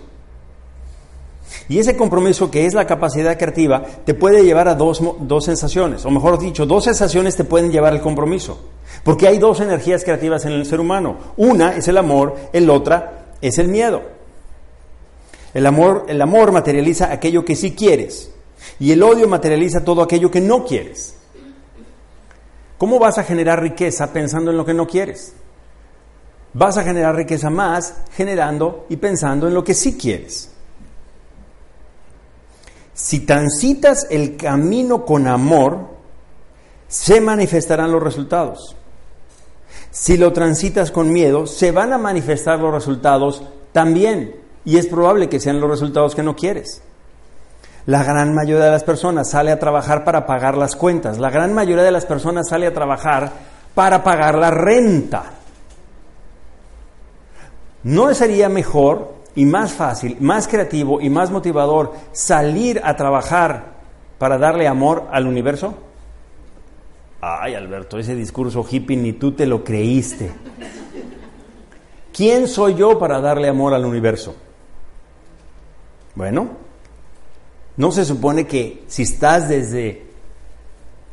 [1.70, 6.06] Y ese compromiso, que es la capacidad creativa, te puede llevar a dos, dos, sensaciones,
[6.06, 8.60] o mejor dicho, dos sensaciones te pueden llevar al compromiso.
[9.04, 11.18] Porque hay dos energías creativas en el ser humano.
[11.38, 14.04] Una es el amor, el otra es el miedo.
[15.54, 18.32] El amor, el amor materializa aquello que sí quieres
[18.80, 21.16] y el odio materializa todo aquello que no quieres.
[22.78, 25.34] ¿Cómo vas a generar riqueza pensando en lo que no quieres?
[26.54, 30.52] Vas a generar riqueza más generando y pensando en lo que sí quieres.
[32.94, 35.90] Si transitas el camino con amor,
[36.88, 38.76] se manifestarán los resultados.
[39.92, 44.36] Si lo transitas con miedo, se van a manifestar los resultados también.
[44.64, 46.82] Y es probable que sean los resultados que no quieres.
[47.86, 51.18] La gran mayoría de las personas sale a trabajar para pagar las cuentas.
[51.18, 53.32] La gran mayoría de las personas sale a trabajar
[53.76, 55.24] para pagar la renta.
[57.84, 63.74] ¿No sería mejor y más fácil, más creativo y más motivador salir a trabajar
[64.20, 65.74] para darle amor al universo?
[67.22, 70.32] Ay, Alberto, ese discurso hippie ni tú te lo creíste.
[72.12, 74.36] ¿Quién soy yo para darle amor al universo?
[76.16, 76.50] Bueno,
[77.78, 80.08] no se supone que si estás desde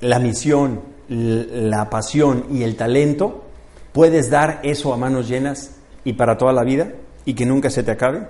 [0.01, 3.44] la misión, la pasión y el talento,
[3.92, 6.94] puedes dar eso a manos llenas y para toda la vida
[7.27, 8.27] y que nunca se te acabe?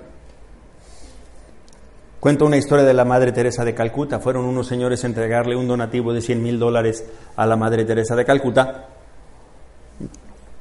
[2.19, 4.19] Cuento una historia de la Madre Teresa de Calcuta.
[4.19, 7.05] Fueron unos señores a entregarle un donativo de 100 mil dólares
[7.37, 8.87] a la Madre Teresa de Calcuta.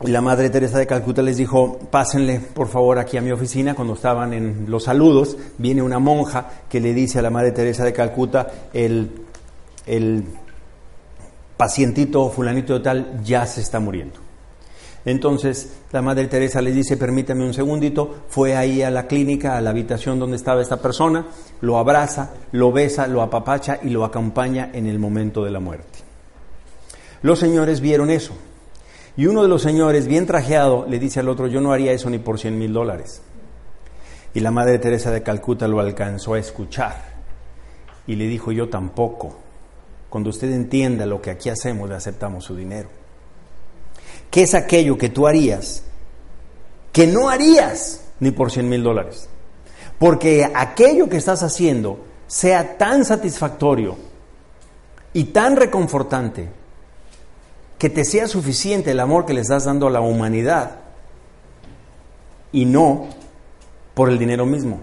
[0.02, 3.74] Y la Madre Teresa de Calcuta les dijo, pásenle por favor aquí a mi oficina.
[3.74, 7.84] Cuando estaban en los saludos, viene una monja que le dice a la Madre Teresa
[7.84, 9.10] de Calcuta, el,
[9.84, 10.26] el
[11.56, 14.27] pacientito fulanito de tal ya se está muriendo.
[15.04, 19.60] Entonces la Madre Teresa le dice, permítame un segundito, fue ahí a la clínica, a
[19.60, 21.26] la habitación donde estaba esta persona,
[21.60, 26.00] lo abraza, lo besa, lo apapacha y lo acompaña en el momento de la muerte.
[27.22, 28.34] Los señores vieron eso.
[29.16, 32.08] Y uno de los señores, bien trajeado, le dice al otro, yo no haría eso
[32.08, 33.22] ni por cien mil dólares.
[34.34, 37.18] Y la Madre Teresa de Calcuta lo alcanzó a escuchar
[38.06, 39.36] y le dijo, yo tampoco.
[40.08, 42.88] Cuando usted entienda lo que aquí hacemos, le aceptamos su dinero.
[44.30, 45.82] ¿Qué es aquello que tú harías
[46.92, 49.28] que no harías ni por 100 mil dólares?
[49.98, 53.96] Porque aquello que estás haciendo sea tan satisfactorio
[55.12, 56.48] y tan reconfortante
[57.78, 60.80] que te sea suficiente el amor que le estás dando a la humanidad
[62.52, 63.08] y no
[63.94, 64.80] por el dinero mismo.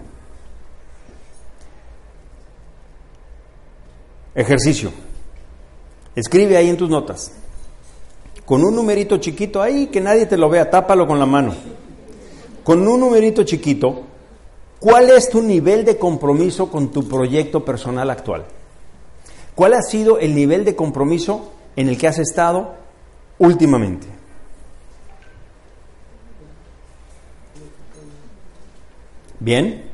[4.34, 4.92] Ejercicio.
[6.14, 7.32] Escribe ahí en tus notas
[8.46, 11.52] con un numerito chiquito ahí que nadie te lo vea, tápalo con la mano.
[12.62, 14.04] Con un numerito chiquito,
[14.78, 18.46] ¿cuál es tu nivel de compromiso con tu proyecto personal actual?
[19.56, 22.74] ¿Cuál ha sido el nivel de compromiso en el que has estado
[23.38, 24.06] últimamente?
[29.40, 29.90] Bien.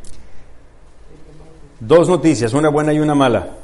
[1.80, 3.56] Dos noticias, una buena y una mala.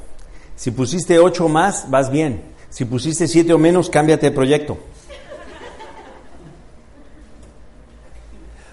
[0.57, 2.42] Si pusiste ocho más, vas bien.
[2.71, 4.79] Si pusiste siete o menos, cámbiate de proyecto.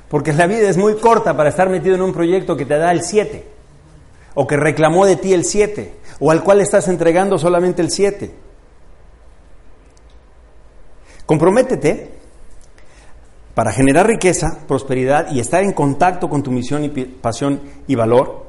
[0.10, 2.92] Porque la vida es muy corta para estar metido en un proyecto que te da
[2.92, 3.44] el 7,
[4.36, 8.32] o que reclamó de ti el 7, o al cual estás entregando solamente el 7.
[11.26, 12.12] Comprométete
[13.56, 18.46] para generar riqueza, prosperidad y estar en contacto con tu misión y pasión y valor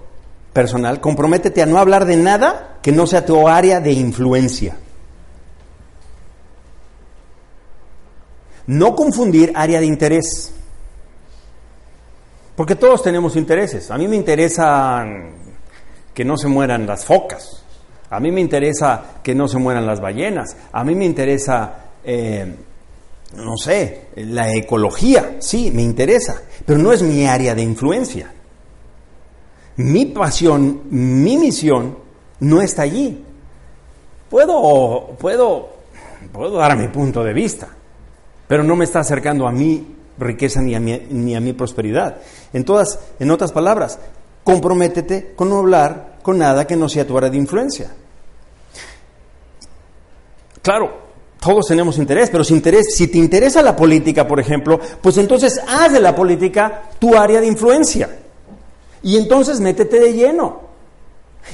[0.52, 1.00] personal.
[1.00, 4.76] Comprométete a no hablar de nada que no sea tu área de influencia.
[8.66, 10.52] No confundir área de interés.
[12.56, 13.90] Porque todos tenemos intereses.
[13.90, 15.04] A mí me interesa
[16.12, 17.62] que no se mueran las focas.
[18.10, 20.56] A mí me interesa que no se mueran las ballenas.
[20.72, 22.54] A mí me interesa, eh,
[23.36, 25.36] no sé, la ecología.
[25.38, 26.42] Sí, me interesa.
[26.64, 28.32] Pero no es mi área de influencia.
[29.76, 31.98] Mi pasión, mi misión
[32.40, 33.22] no está allí.
[34.30, 35.68] Puedo, puedo,
[36.32, 37.75] puedo dar mi punto de vista
[38.48, 42.18] pero no me está acercando a mi riqueza ni a mi, ni a mi prosperidad.
[42.52, 43.98] En, todas, en otras palabras,
[44.44, 47.92] comprométete con no hablar con nada que no sea tu área de influencia.
[50.62, 51.06] claro,
[51.40, 55.60] todos tenemos interés, pero si, interés, si te interesa la política, por ejemplo, pues entonces
[55.68, 58.18] haz de la política tu área de influencia.
[59.02, 60.62] Y entonces métete de lleno.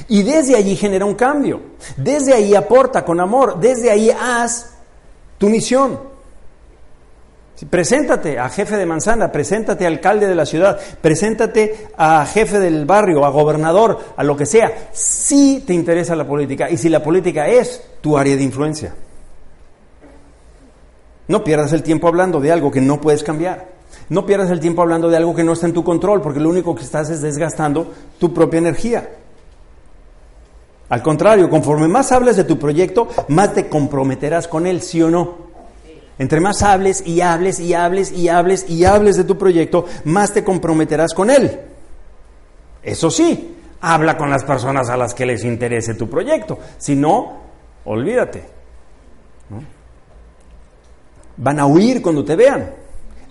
[0.07, 1.61] Y desde allí genera un cambio.
[1.95, 3.59] Desde ahí aporta con amor.
[3.59, 4.73] Desde ahí haz
[5.37, 6.12] tu misión.
[7.69, 12.85] Preséntate a jefe de manzana, preséntate a alcalde de la ciudad, preséntate a jefe del
[12.85, 17.03] barrio, a gobernador, a lo que sea, si te interesa la política y si la
[17.03, 18.95] política es tu área de influencia.
[21.27, 23.71] No pierdas el tiempo hablando de algo que no puedes cambiar.
[24.09, 26.49] No pierdas el tiempo hablando de algo que no está en tu control, porque lo
[26.49, 29.09] único que estás es desgastando tu propia energía.
[30.89, 35.09] Al contrario, conforme más hables de tu proyecto, más te comprometerás con él, sí o
[35.09, 35.42] no.
[36.19, 40.33] Entre más hables y hables y hables y hables y hables de tu proyecto, más
[40.33, 41.59] te comprometerás con él.
[42.83, 46.59] Eso sí, habla con las personas a las que les interese tu proyecto.
[46.77, 47.39] Si no,
[47.85, 48.43] olvídate.
[51.37, 52.71] Van a huir cuando te vean.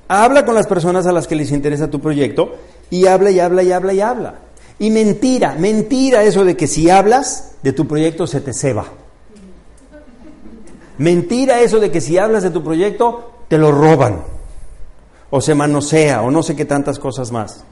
[0.08, 2.56] Habla con las personas a las que les interesa tu proyecto
[2.90, 4.34] y habla y habla y habla y habla.
[4.78, 8.86] Y mentira, mentira eso de que si hablas de tu proyecto se te ceba.
[11.02, 14.22] Mentira eso de que si hablas de tu proyecto, te lo roban,
[15.30, 17.64] o se manosea, o no sé qué tantas cosas más.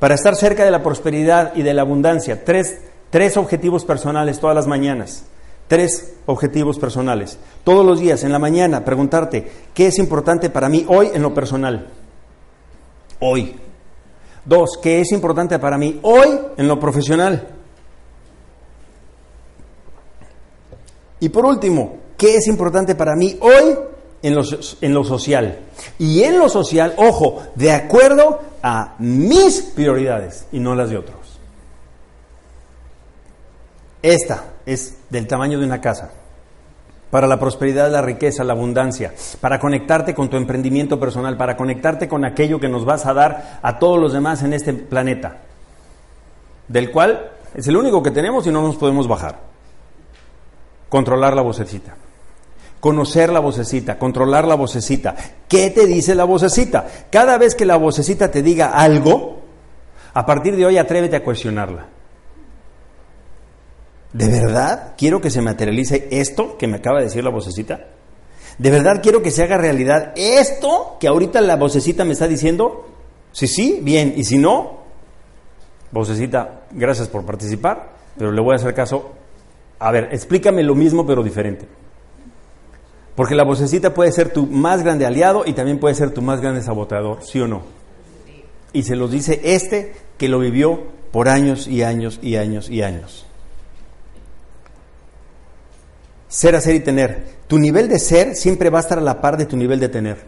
[0.00, 4.56] Para estar cerca de la prosperidad y de la abundancia, tres, tres objetivos personales todas
[4.56, 5.26] las mañanas.
[5.68, 7.38] Tres objetivos personales.
[7.62, 11.32] Todos los días, en la mañana, preguntarte, ¿qué es importante para mí hoy en lo
[11.32, 11.86] personal?
[13.20, 13.54] Hoy.
[14.44, 17.61] Dos, ¿qué es importante para mí hoy en lo profesional?
[21.22, 23.78] Y por último, ¿qué es importante para mí hoy
[24.22, 25.60] en lo, social?
[25.96, 31.38] Y en lo social, ojo, de acuerdo a mis prioridades y no las de otros.
[34.02, 36.10] Esta es del tamaño de una casa.
[37.12, 42.08] Para la prosperidad, la riqueza, la abundancia, para conectarte con tu emprendimiento personal, para conectarte
[42.08, 45.36] con aquello que nos vas a dar a todos los demás en este planeta,
[46.66, 49.51] del cual es el único que tenemos y no nos podemos bajar
[50.92, 51.96] controlar la vocecita.
[52.78, 55.16] Conocer la vocecita, controlar la vocecita.
[55.48, 56.86] ¿Qué te dice la vocecita?
[57.10, 59.40] Cada vez que la vocecita te diga algo,
[60.12, 61.88] a partir de hoy atrévete a cuestionarla.
[64.12, 67.86] ¿De verdad quiero que se materialice esto que me acaba de decir la vocecita?
[68.58, 72.86] ¿De verdad quiero que se haga realidad esto que ahorita la vocecita me está diciendo?
[73.32, 74.12] Si sí, bien.
[74.14, 74.80] Y si no,
[75.90, 79.21] vocecita, gracias por participar, pero le voy a hacer caso
[79.82, 81.66] a ver, explícame lo mismo pero diferente.
[83.16, 86.40] Porque la vocecita puede ser tu más grande aliado y también puede ser tu más
[86.40, 87.62] grande saboteador, ¿sí o no?
[88.72, 92.82] Y se los dice este que lo vivió por años y años y años y
[92.82, 93.26] años.
[96.28, 97.24] Ser, hacer y tener.
[97.48, 99.88] Tu nivel de ser siempre va a estar a la par de tu nivel de
[99.88, 100.18] tener.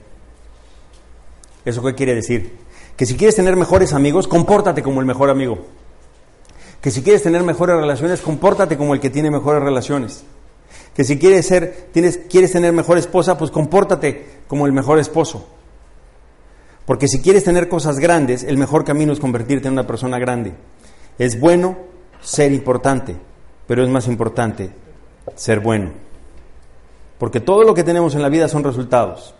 [1.65, 2.59] ¿Eso qué quiere decir?
[2.97, 5.65] Que si quieres tener mejores amigos, compórtate como el mejor amigo
[6.85, 10.23] que si quieres tener mejores relaciones, compórtate como el que tiene mejores relaciones.
[10.95, 15.47] Que si quieres ser, tienes, quieres tener mejor esposa, pues compórtate como el mejor esposo.
[16.85, 20.53] Porque si quieres tener cosas grandes, el mejor camino es convertirte en una persona grande.
[21.19, 21.79] Es bueno
[22.21, 23.17] ser importante,
[23.67, 24.69] pero es más importante
[25.37, 25.91] ser bueno.
[27.17, 29.35] Porque todo lo que tenemos en la vida son resultados.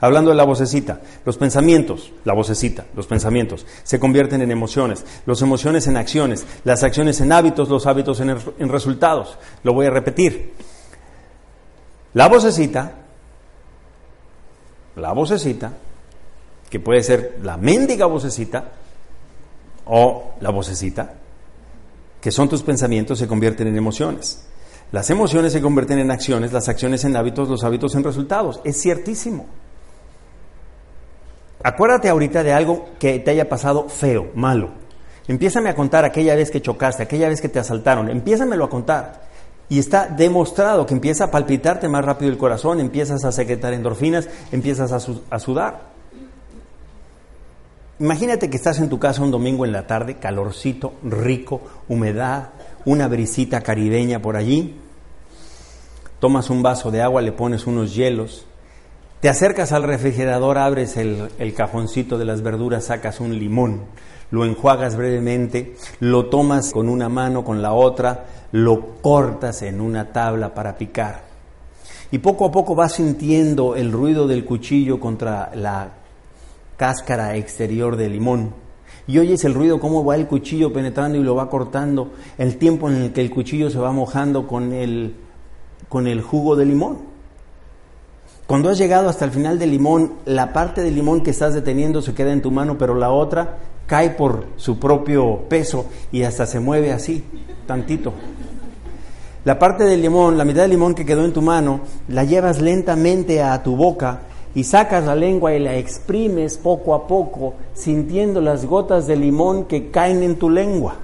[0.00, 5.42] Hablando de la vocecita, los pensamientos, la vocecita, los pensamientos, se convierten en emociones, las
[5.42, 9.36] emociones en acciones, las acciones en hábitos, los hábitos en, en resultados.
[9.62, 10.54] Lo voy a repetir.
[12.14, 12.92] La vocecita,
[14.96, 15.72] la vocecita,
[16.70, 18.72] que puede ser la mendiga vocecita
[19.84, 21.14] o la vocecita,
[22.22, 24.46] que son tus pensamientos, se convierten en emociones.
[24.92, 28.60] Las emociones se convierten en acciones, las acciones en hábitos, los hábitos en resultados.
[28.64, 29.46] Es ciertísimo.
[31.62, 34.70] Acuérdate ahorita de algo que te haya pasado feo, malo.
[35.28, 38.08] Empiézame a contar aquella vez que chocaste, aquella vez que te asaltaron.
[38.08, 39.28] Empiézamelo a contar.
[39.68, 44.28] Y está demostrado que empieza a palpitarte más rápido el corazón, empiezas a secretar endorfinas,
[44.50, 45.82] empiezas a, sudar.
[48.00, 52.48] Imagínate que estás en tu casa un domingo en la tarde, calorcito, rico, humedad,
[52.84, 54.76] una brisita caribeña por allí.
[56.18, 58.46] Tomas un vaso de agua, le pones unos hielos,
[59.20, 63.82] te acercas al refrigerador, abres el, cajoncito de las verduras, sacas un limón,
[64.30, 70.12] lo enjuagas brevemente, lo tomas con una mano, con la otra, lo cortas en una
[70.12, 71.24] tabla para picar.
[72.10, 75.90] Y poco a poco vas sintiendo el ruido del cuchillo contra la
[76.78, 78.54] cáscara exterior del limón.
[79.06, 82.88] Y oyes el ruido, cómo va el cuchillo penetrando y lo va cortando, el tiempo
[82.88, 85.14] en el que el cuchillo se va mojando con el
[85.90, 87.09] con el jugo de limón.
[88.50, 92.02] Cuando has llegado hasta el final del limón, la parte del limón que estás deteniendo
[92.02, 96.46] se queda en tu mano, pero la otra cae por su propio peso y hasta
[96.46, 97.22] se mueve así,
[97.68, 98.12] tantito.
[99.44, 102.60] La parte del limón, la mitad del limón que quedó en tu mano, la llevas
[102.60, 104.22] lentamente a tu boca
[104.52, 109.66] y sacas la lengua y la exprimes poco a poco, sintiendo las gotas de limón
[109.66, 110.96] que caen en tu lengua.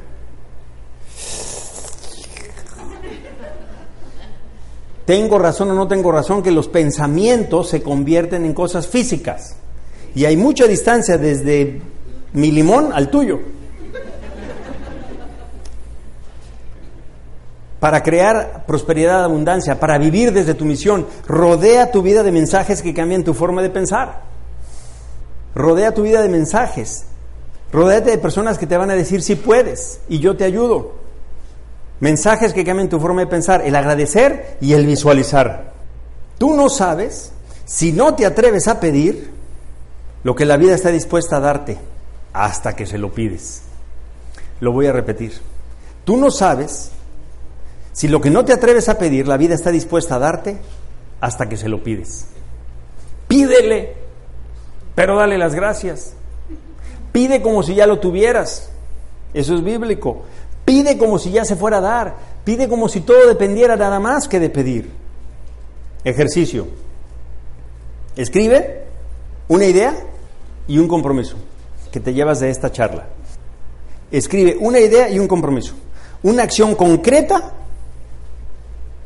[5.06, 9.54] Tengo razón o no tengo razón que los pensamientos se convierten en cosas físicas.
[10.16, 11.80] Y hay mucha distancia desde
[12.32, 13.38] mi limón al tuyo.
[17.78, 22.92] Para crear prosperidad, abundancia, para vivir desde tu misión, rodea tu vida de mensajes que
[22.92, 24.22] cambien tu forma de pensar.
[25.54, 27.04] Rodea tu vida de mensajes.
[27.70, 31.05] Rodéate de personas que te van a decir si puedes y yo te ayudo.
[32.00, 35.72] Mensajes que cambien tu forma de pensar, el agradecer y el visualizar.
[36.38, 37.32] Tú no sabes,
[37.64, 39.30] si no te atreves a pedir,
[40.22, 41.78] lo que la vida está dispuesta a darte
[42.32, 43.62] hasta que se lo pides.
[44.60, 45.32] Lo voy a repetir.
[46.04, 46.90] Tú no sabes
[47.92, 50.58] si lo que no te atreves a pedir, la vida está dispuesta a darte
[51.20, 52.26] hasta que se lo pides.
[53.26, 53.94] Pídele,
[54.94, 56.12] pero dale las gracias.
[57.12, 58.68] Pide como si ya lo tuvieras.
[59.32, 60.24] Eso es bíblico.
[60.66, 62.16] Pide como si ya se fuera a dar.
[62.44, 64.90] Pide como si todo dependiera nada más que de pedir.
[66.04, 66.66] Ejercicio.
[68.16, 68.84] Escribe
[69.48, 69.94] una idea
[70.66, 71.36] y un compromiso
[71.92, 73.06] que te llevas de esta charla.
[74.10, 75.74] Escribe una idea y un compromiso.
[76.24, 77.52] Una acción concreta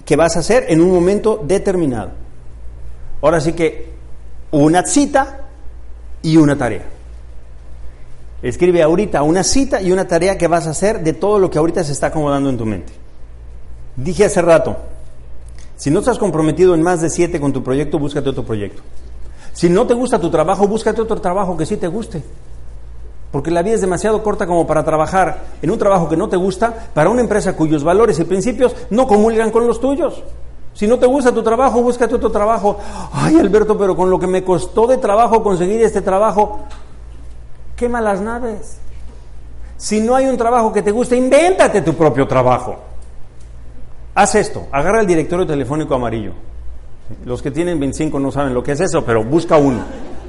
[0.06, 2.12] que vas a hacer en un momento determinado.
[3.20, 3.90] Ahora sí que
[4.50, 5.46] una cita
[6.22, 6.99] y una tarea.
[8.42, 11.58] Escribe ahorita una cita y una tarea que vas a hacer de todo lo que
[11.58, 12.92] ahorita se está acomodando en tu mente.
[13.96, 14.76] Dije hace rato,
[15.76, 18.82] si no estás comprometido en más de siete con tu proyecto, búscate otro proyecto.
[19.52, 22.22] Si no te gusta tu trabajo, búscate otro trabajo que sí te guste.
[23.30, 26.36] Porque la vida es demasiado corta como para trabajar en un trabajo que no te
[26.36, 30.22] gusta para una empresa cuyos valores y principios no comulgan con los tuyos.
[30.72, 32.78] Si no te gusta tu trabajo, búscate otro trabajo.
[33.12, 36.60] Ay, Alberto, pero con lo que me costó de trabajo conseguir este trabajo,
[37.80, 38.76] quema las naves.
[39.78, 42.76] Si no hay un trabajo que te guste, invéntate tu propio trabajo.
[44.14, 46.34] Haz esto, agarra el directorio telefónico amarillo.
[47.24, 49.80] Los que tienen 25 no saben lo que es eso, pero busca uno.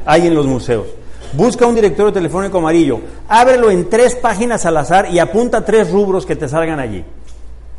[0.06, 0.88] Hay en los museos.
[1.34, 6.26] Busca un directorio telefónico amarillo, ábrelo en tres páginas al azar y apunta tres rubros
[6.26, 7.04] que te salgan allí.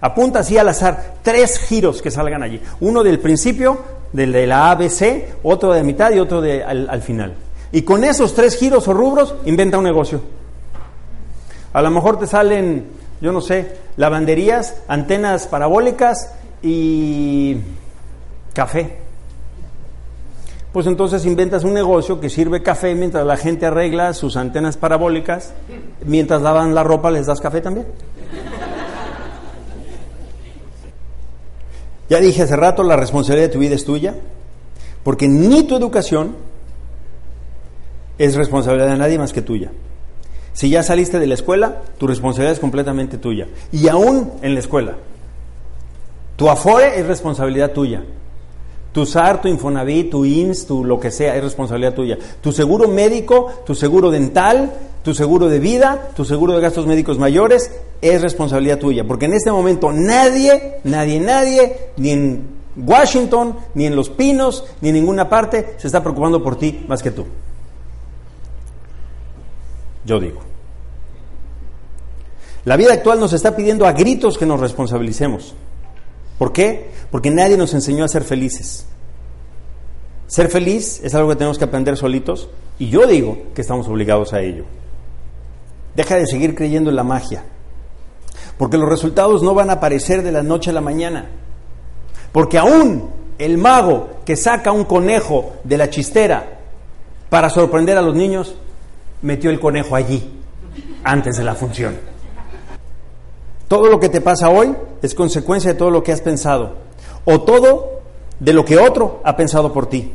[0.02, 2.60] Apunta así al azar tres giros que salgan allí.
[2.80, 3.78] Uno del principio,
[4.12, 7.34] del de la ABC, otro de mitad y otro de, al, al final.
[7.72, 10.20] Y con esos tres giros o rubros, inventa un negocio.
[11.72, 12.86] A lo mejor te salen,
[13.20, 17.56] yo no sé, lavanderías, antenas parabólicas y
[18.52, 19.02] café
[20.72, 25.52] pues entonces inventas un negocio que sirve café mientras la gente arregla sus antenas parabólicas,
[26.04, 27.86] mientras lavan la ropa les das café también.
[32.08, 34.14] Ya dije hace rato, la responsabilidad de tu vida es tuya,
[35.04, 36.36] porque ni tu educación
[38.18, 39.70] es responsabilidad de nadie más que tuya.
[40.52, 43.48] Si ya saliste de la escuela, tu responsabilidad es completamente tuya.
[43.72, 44.96] Y aún en la escuela,
[46.36, 48.02] tu afore es responsabilidad tuya.
[48.92, 52.18] Tu SAR, tu Infonavit, tu IMSS, tu lo que sea, es responsabilidad tuya.
[52.42, 54.70] Tu seguro médico, tu seguro dental,
[55.02, 59.04] tu seguro de vida, tu seguro de gastos médicos mayores, es responsabilidad tuya.
[59.04, 62.42] Porque en este momento nadie, nadie, nadie, ni en
[62.76, 67.02] Washington, ni en Los Pinos, ni en ninguna parte, se está preocupando por ti más
[67.02, 67.24] que tú.
[70.04, 70.40] Yo digo.
[72.64, 75.54] La vida actual nos está pidiendo a gritos que nos responsabilicemos.
[76.38, 76.90] ¿Por qué?
[77.10, 78.86] Porque nadie nos enseñó a ser felices.
[80.26, 82.48] Ser feliz es algo que tenemos que aprender solitos
[82.78, 84.64] y yo digo que estamos obligados a ello.
[85.94, 87.44] Deja de seguir creyendo en la magia,
[88.56, 91.30] porque los resultados no van a aparecer de la noche a la mañana.
[92.32, 96.60] Porque aún el mago que saca un conejo de la chistera
[97.28, 98.54] para sorprender a los niños,
[99.22, 100.40] metió el conejo allí,
[101.04, 101.96] antes de la función.
[103.68, 106.76] Todo lo que te pasa hoy es consecuencia de todo lo que has pensado,
[107.24, 108.02] o todo
[108.38, 110.12] de lo que otro ha pensado por ti.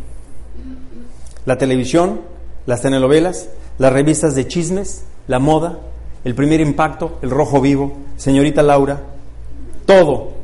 [1.46, 2.22] La televisión,
[2.66, 5.80] las telenovelas, las revistas de chismes, la moda,
[6.24, 9.02] el primer impacto, el rojo vivo, señorita Laura,
[9.86, 10.37] todo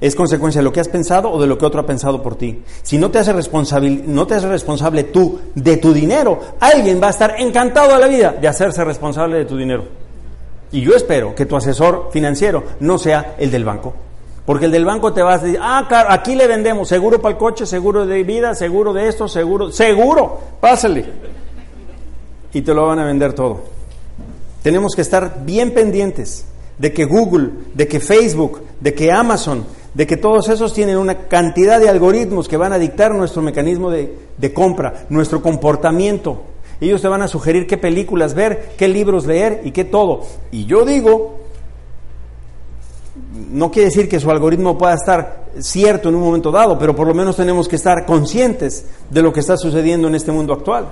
[0.00, 2.36] es consecuencia de lo que has pensado o de lo que otro ha pensado por
[2.36, 2.62] ti.
[2.82, 7.08] Si no te haces responsable, no te haces responsable tú de tu dinero, alguien va
[7.08, 9.84] a estar encantado de la vida de hacerse responsable de tu dinero.
[10.70, 13.94] Y yo espero que tu asesor financiero no sea el del banco.
[14.44, 17.32] Porque el del banco te va a decir, ah, claro, aquí le vendemos seguro para
[17.32, 21.04] el coche, seguro de vida, seguro de esto, seguro, seguro, pásale.
[22.52, 23.60] Y te lo van a vender todo.
[24.62, 26.46] Tenemos que estar bien pendientes
[26.78, 29.66] de que Google, de que Facebook, de que Amazon,
[29.98, 33.90] de que todos esos tienen una cantidad de algoritmos que van a dictar nuestro mecanismo
[33.90, 36.42] de, compra, nuestro comportamiento.
[36.80, 40.20] Ellos te van a sugerir qué películas ver, qué libros leer y qué todo.
[40.52, 41.40] Y yo digo
[43.50, 47.08] no quiere decir que su algoritmo pueda estar cierto en un momento dado, pero por
[47.08, 50.90] lo menos tenemos que estar conscientes de lo que está sucediendo en este mundo actual.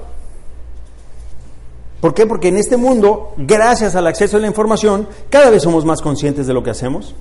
[2.00, 2.26] ¿Por qué?
[2.26, 6.48] Porque en este mundo, gracias al acceso a la información, cada vez somos más conscientes
[6.48, 7.14] de lo que hacemos,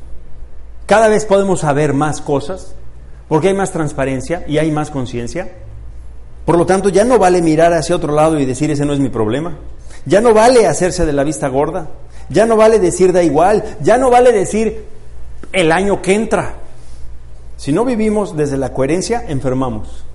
[0.86, 2.76] cada vez podemos saber más cosas,
[3.28, 5.52] porque hay más transparencia y hay más conciencia.
[6.46, 9.00] Por lo tanto, ya no vale mirar hacia otro lado y decir ese no es
[9.00, 9.58] mi problema.
[10.06, 11.90] Ya no vale hacerse de la vista gorda.
[12.30, 13.64] Ya no vale decir da igual.
[13.82, 14.86] Ya no vale decir
[15.52, 16.54] el año que entra.
[17.58, 20.06] Si no vivimos desde la coherencia, enfermamos.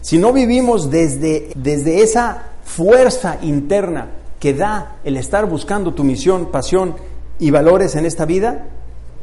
[0.00, 4.08] Si no vivimos desde, desde esa fuerza interna
[4.40, 6.96] que da el estar buscando tu misión, pasión
[7.38, 8.66] y valores en esta vida,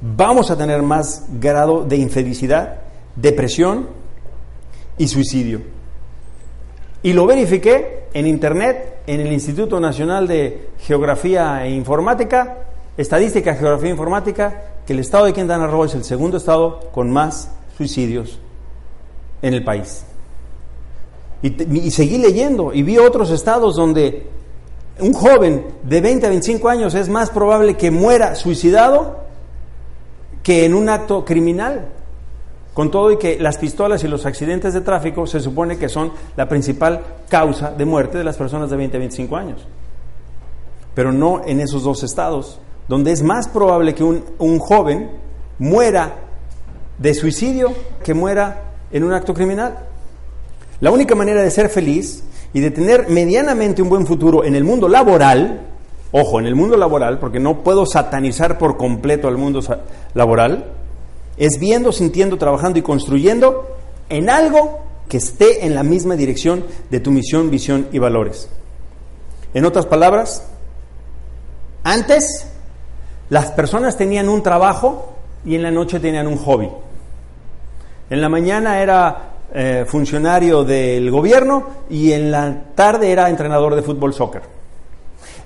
[0.01, 2.81] vamos a tener más grado de infelicidad,
[3.15, 3.89] depresión
[4.97, 5.61] y suicidio.
[7.03, 12.57] Y lo verifiqué en Internet, en el Instituto Nacional de Geografía e Informática,
[12.97, 17.11] Estadística, Geografía e Informática, que el estado de Quintana Roo es el segundo estado con
[17.11, 18.39] más suicidios
[19.41, 20.03] en el país.
[21.43, 24.25] Y, seguí leyendo y vi otros estados donde
[24.99, 29.26] un joven de 20 a 25 años es más probable que muera suicidado
[30.47, 31.89] que en un acto criminal.
[32.73, 36.13] Con todo y que las pistolas y los accidentes de tráfico se supone que son
[36.37, 39.67] la principal causa de muerte de las personas de 20 a 25 años.
[40.93, 45.11] Pero no en esos dos estados donde es más probable que un, un joven
[45.59, 46.15] muera
[46.97, 49.79] de suicidio que muera en un acto criminal.
[50.79, 52.23] La única manera de ser feliz
[52.53, 55.59] y de tener medianamente un buen futuro en el mundo laboral,
[56.19, 59.61] ojo, en el mundo laboral, porque no puedo satanizar por completo al mundo
[60.13, 60.65] laboral,
[61.37, 63.67] es viendo, sintiendo, trabajando y construyendo
[64.09, 68.49] en algo que esté en la misma dirección de tu misión, visión y valores.
[69.53, 70.45] En otras palabras,
[71.83, 72.47] antes
[73.29, 75.13] las personas tenían un trabajo
[75.45, 76.69] y en la noche tenían un hobby.
[78.09, 83.81] En la mañana era eh, funcionario del gobierno y en la tarde era entrenador de
[83.81, 84.41] fútbol soccer.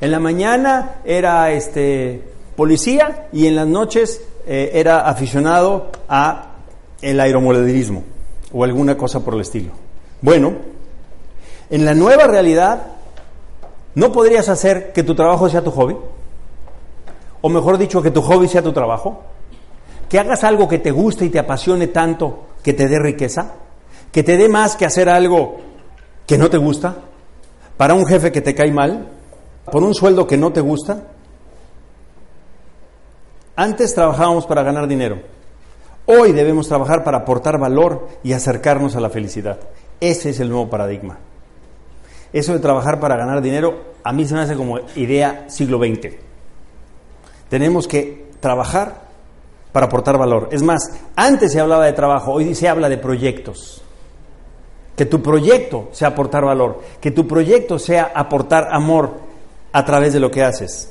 [0.02, 2.24] En la mañana era este
[2.56, 6.56] policía y en las noches eh, era aficionado a
[7.02, 8.04] el aeromodelismo
[8.52, 9.72] o alguna cosa por el estilo.
[10.22, 10.54] Bueno,
[11.70, 12.82] en la nueva realidad
[13.94, 15.96] no podrías hacer que tu trabajo sea tu hobby
[17.42, 19.22] o mejor dicho, que tu hobby sea tu trabajo,
[20.10, 23.54] que hagas algo que te guste y te apasione tanto que te dé riqueza,
[24.12, 25.60] que te dé más que hacer algo
[26.26, 26.98] que no te gusta,
[27.78, 29.08] para un jefe que te cae mal,
[29.72, 31.08] por un sueldo que no te gusta.
[33.56, 35.20] Antes trabajábamos para ganar dinero.
[36.06, 39.60] Hoy debemos trabajar para aportar valor y acercarnos a la felicidad.
[40.00, 41.20] Ese es el nuevo paradigma.
[42.34, 46.16] Eso de trabajar para ganar dinero a mí se me hace como idea siglo XX.
[47.50, 49.02] Tenemos que trabajar
[49.72, 50.50] para aportar valor.
[50.52, 53.82] Es más, antes se hablaba de trabajo, hoy se habla de proyectos.
[54.96, 59.31] Que tu proyecto sea aportar valor, que tu proyecto sea aportar amor
[59.72, 60.90] a través de lo que haces.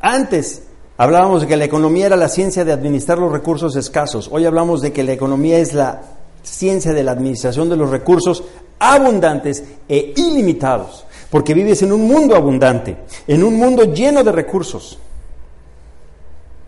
[0.00, 0.62] Antes
[0.96, 4.28] hablábamos de que la economía era la ciencia de administrar los recursos escasos.
[4.32, 6.02] Hoy hablamos de que la economía es la
[6.42, 8.44] ciencia de la administración de los recursos
[8.78, 11.04] abundantes e ilimitados.
[11.30, 12.96] Porque vives en un mundo abundante,
[13.26, 14.98] en un mundo lleno de recursos.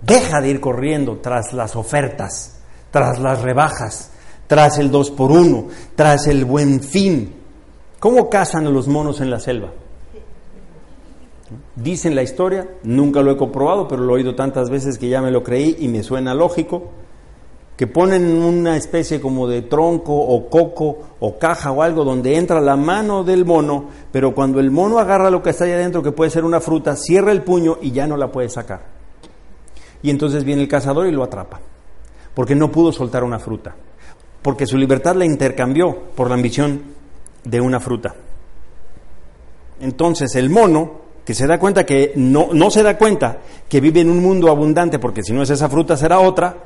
[0.01, 4.11] Deja de ir corriendo tras las ofertas, tras las rebajas,
[4.47, 7.35] tras el dos por uno, tras el buen fin.
[7.99, 9.71] ¿Cómo cazan los monos en la selva?
[11.77, 15.21] Dicen la historia, nunca lo he comprobado, pero lo he oído tantas veces que ya
[15.21, 16.91] me lo creí y me suena lógico,
[17.77, 22.61] que ponen una especie como de tronco o coco o caja o algo donde entra
[22.61, 26.13] la mano del mono, pero cuando el mono agarra lo que está ahí adentro, que
[26.13, 29.03] puede ser una fruta, cierra el puño y ya no la puede sacar
[30.03, 31.61] y entonces viene el cazador y lo atrapa,
[32.35, 33.75] porque no pudo soltar una fruta,
[34.43, 36.83] porque su libertad la intercambió por la ambición
[37.45, 38.15] de una fruta.
[39.81, 44.01] Entonces el mono, que se da cuenta que no, no se da cuenta que vive
[44.01, 46.57] en un mundo abundante, porque si no es esa fruta será otra,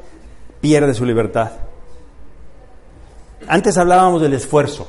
[0.60, 1.50] pierde su libertad.
[3.48, 4.88] Antes hablábamos del esfuerzo.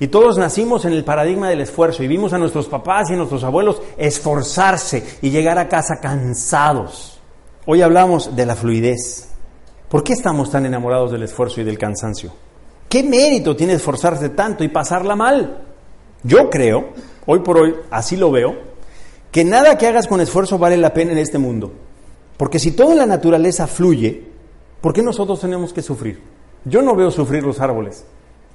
[0.00, 3.16] Y todos nacimos en el paradigma del esfuerzo y vimos a nuestros papás y a
[3.16, 7.20] nuestros abuelos esforzarse y llegar a casa cansados.
[7.64, 9.34] Hoy hablamos de la fluidez,
[9.94, 12.32] ¿Por qué estamos tan enamorados del esfuerzo y del cansancio?
[12.88, 15.62] ¿Qué mérito tiene esforzarse tanto y pasarla mal?
[16.24, 16.88] Yo creo,
[17.26, 18.54] hoy por hoy, así lo veo,
[19.30, 21.72] que nada que hagas con esfuerzo vale la pena en este mundo.
[22.36, 24.24] Porque si toda la naturaleza fluye,
[24.80, 26.20] ¿por qué nosotros tenemos que sufrir?
[26.64, 28.04] Yo no veo sufrir los árboles,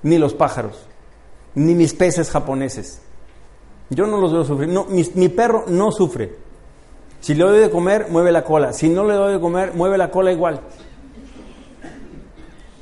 [0.04, 0.86] ni los pájaros,
[1.56, 3.02] ni mis peces japoneses.
[3.90, 4.70] Yo no los veo sufrir.
[4.70, 6.36] No, mi, mi perro no sufre.
[7.22, 8.72] Si le doy de comer, mueve la cola.
[8.74, 10.62] Si no le doy de comer, mueve la cola igual.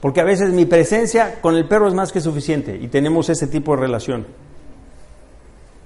[0.02, 3.48] Porque a veces mi presencia con el perro es más que suficiente y tenemos ese
[3.48, 4.28] tipo de relación.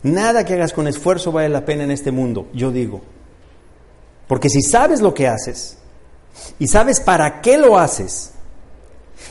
[0.04, 3.02] Nada que hagas con esfuerzo vale la pena en este mundo, yo digo.
[4.28, 5.78] Porque si sabes lo que haces
[6.58, 8.32] y sabes para qué lo haces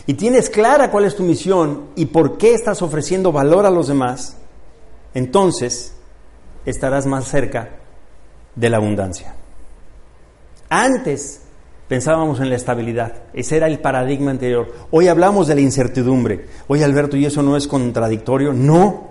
[0.07, 3.89] y tienes clara cuál es tu misión y por qué estás ofreciendo valor a los
[3.89, 4.37] demás,
[5.15, 5.95] entonces
[6.65, 7.71] estarás más cerca
[8.55, 9.35] de la abundancia.
[10.69, 11.41] Antes
[11.89, 14.73] pensábamos en la estabilidad, ese era el paradigma anterior.
[14.93, 16.47] Hoy hablamos de la incertidumbre.
[16.69, 18.53] Oye Alberto, ¿y eso no es contradictorio?
[18.53, 19.11] No,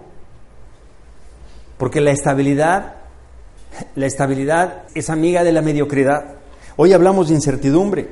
[1.79, 2.95] porque la estabilidad,
[3.95, 6.35] la estabilidad es amiga de la mediocridad.
[6.75, 8.09] Hoy hablamos de incertidumbre.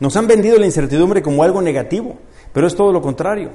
[0.00, 2.18] Nos han vendido la incertidumbre como algo negativo,
[2.52, 3.52] pero es todo lo contrario.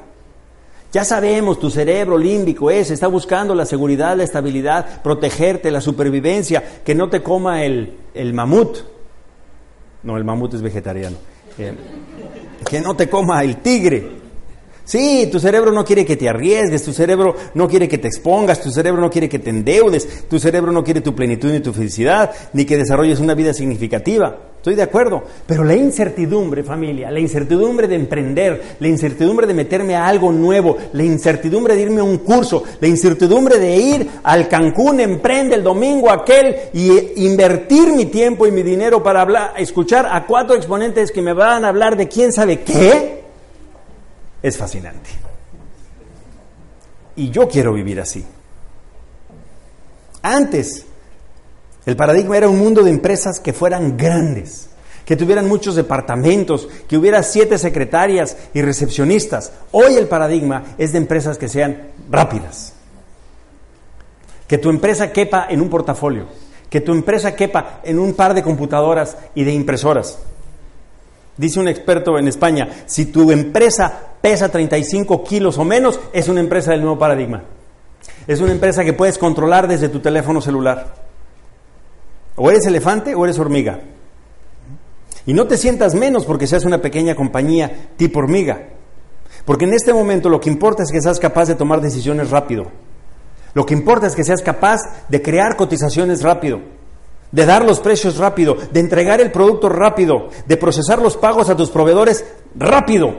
[0.93, 6.63] Ya sabemos, tu cerebro límbico es, está buscando la seguridad, la estabilidad, protegerte, la supervivencia,
[6.85, 8.77] que no te coma el, el mamut.
[10.03, 11.17] No, el mamut es vegetariano.
[11.57, 11.73] Eh,
[12.69, 14.24] que no te coma el tigre.
[14.85, 18.61] Sí, tu cerebro no quiere que te arriesgues, tu cerebro no quiere que te expongas,
[18.61, 21.73] tu cerebro no quiere que te endeudes, tu cerebro no quiere tu plenitud ni tu
[21.73, 24.37] felicidad, ni que desarrolles una vida significativa.
[24.57, 29.95] Estoy de acuerdo, pero la incertidumbre, familia, la incertidumbre de emprender, la incertidumbre de meterme
[29.95, 34.47] a algo nuevo, la incertidumbre de irme a un curso, la incertidumbre de ir al
[34.47, 40.07] Cancún, emprende el domingo aquel y invertir mi tiempo y mi dinero para hablar, escuchar
[40.11, 43.24] a cuatro exponentes que me van a hablar de quién sabe qué
[44.45, 45.09] es fascinante.
[47.15, 48.23] Y yo quiero vivir así.
[50.21, 50.85] Antes,
[51.87, 54.69] el paradigma era un mundo de empresas que fueran grandes,
[55.03, 59.51] que tuvieran muchos departamentos, que hubiera siete secretarias y recepcionistas.
[59.71, 62.73] Hoy el paradigma es de empresas que sean rápidas.
[64.47, 66.27] Que tu empresa quepa en un portafolio,
[66.69, 70.19] que tu empresa quepa en un par de computadoras y de impresoras.
[71.37, 76.39] Dice un experto en España, si tu empresa pesa 35 kilos o menos, es una
[76.39, 77.43] empresa del nuevo paradigma.
[78.27, 80.93] Es una empresa que puedes controlar desde tu teléfono celular.
[82.35, 83.79] O eres elefante o eres hormiga.
[85.25, 88.69] Y no te sientas menos porque seas una pequeña compañía tipo hormiga.
[89.43, 92.71] Porque en este momento lo que importa es que seas capaz de tomar decisiones rápido.
[93.53, 96.59] Lo que importa es que seas capaz de crear cotizaciones rápido,
[97.35, 101.57] de dar los precios rápido, de entregar el producto rápido, de procesar los pagos a
[101.57, 102.25] tus proveedores
[102.55, 103.13] rápido.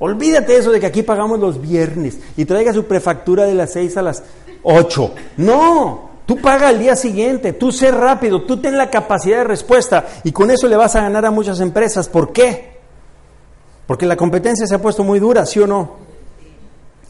[0.00, 3.96] Olvídate eso de que aquí pagamos los viernes y traiga su prefactura de las 6
[3.98, 4.24] a las
[4.64, 5.14] 8.
[5.36, 10.06] No, tú paga al día siguiente, tú sé rápido, tú ten la capacidad de respuesta
[10.24, 12.08] y con eso le vas a ganar a muchas empresas.
[12.08, 12.78] ¿Por qué?
[13.86, 16.02] Porque la competencia se ha puesto muy dura, ¿sí o no?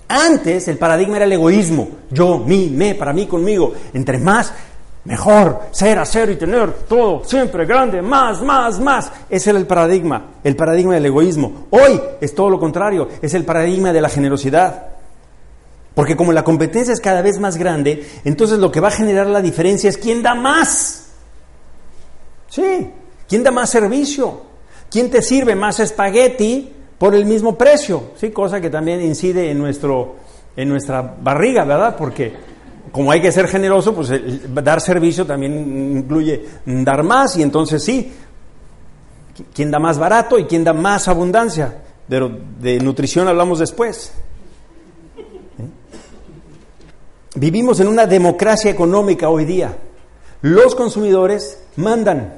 [0.07, 3.73] Antes el paradigma era el egoísmo, yo, mí, me, para mí, conmigo.
[3.95, 4.53] Entre más
[5.05, 9.13] mejor, ser, hacer y tener todo siempre grande, más, más, más.
[9.29, 11.67] Ese era el paradigma, el paradigma del egoísmo.
[11.71, 14.89] Hoy es todo lo contrario, es el paradigma de la generosidad.
[15.95, 19.27] Porque como la competencia es cada vez más grande, entonces lo que va a generar
[19.29, 21.09] la diferencia es quién da más.
[22.49, 22.91] Sí,
[23.29, 24.43] quién da más servicio,
[24.91, 28.13] quién te sirve más espagueti por el mismo precio.
[28.17, 30.17] Sí, cosa que también incide en nuestro
[30.57, 31.97] en nuestra barriga, ¿verdad?
[31.97, 32.33] Porque
[32.95, 34.09] como hay que ser generoso, pues
[34.55, 38.13] dar servicio también incluye dar más y entonces sí,
[39.53, 41.83] ¿quién da más barato y quién da más abundancia?
[42.09, 42.31] Pero
[42.61, 44.13] de nutrición hablamos después.
[45.19, 45.65] ¿Eh?
[47.35, 49.77] Vivimos en una democracia económica hoy día.
[50.43, 52.35] Los consumidores mandan.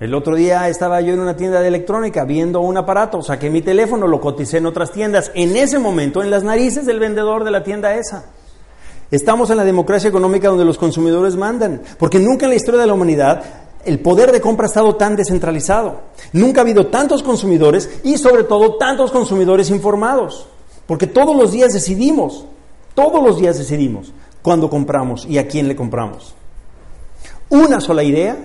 [0.00, 3.60] El otro día estaba yo en una tienda de electrónica viendo un aparato, saqué mi
[3.60, 7.50] teléfono, lo coticé en otras tiendas, en ese momento en las narices del vendedor de
[7.50, 8.30] la tienda esa.
[9.10, 12.86] Estamos en la democracia económica donde los consumidores mandan, porque nunca en la historia de
[12.88, 13.44] la humanidad
[13.84, 16.00] el poder de compra ha estado tan descentralizado.
[16.32, 20.48] Nunca ha habido tantos consumidores y sobre todo tantos consumidores informados,
[20.86, 22.46] porque todos los días decidimos,
[22.94, 26.34] todos los días decidimos cuándo compramos y a quién le compramos.
[27.48, 28.36] Una sola idea,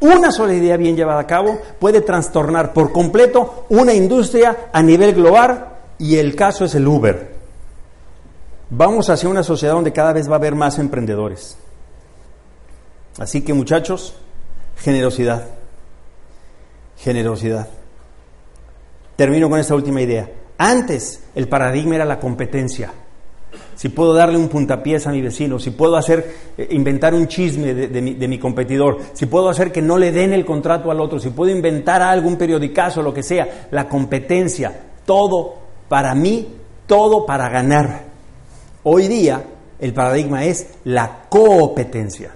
[0.00, 5.14] una sola idea bien llevada a cabo puede trastornar por completo una industria a nivel
[5.14, 5.68] global
[5.98, 7.33] y el caso es el Uber.
[8.76, 11.56] Vamos hacia una sociedad donde cada vez va a haber más emprendedores.
[13.18, 14.16] Así que muchachos,
[14.76, 15.46] generosidad.
[16.98, 17.68] generosidad.
[19.14, 20.28] Termino con esta última idea.
[20.58, 22.92] Antes el paradigma era la competencia.
[23.76, 27.74] Si puedo darle un puntapiés a mi vecino, si puedo hacer, eh, inventar un chisme
[27.74, 31.00] de, mi, de, mi, competidor, si puedo hacer que no le den el contrato al
[31.00, 35.54] otro, si puedo inventar algún periodicazo, lo que sea, la competencia, todo
[35.88, 36.56] para mí,
[36.88, 38.13] todo para ganar.
[38.86, 39.42] Hoy día
[39.78, 42.32] el paradigma es la competencia.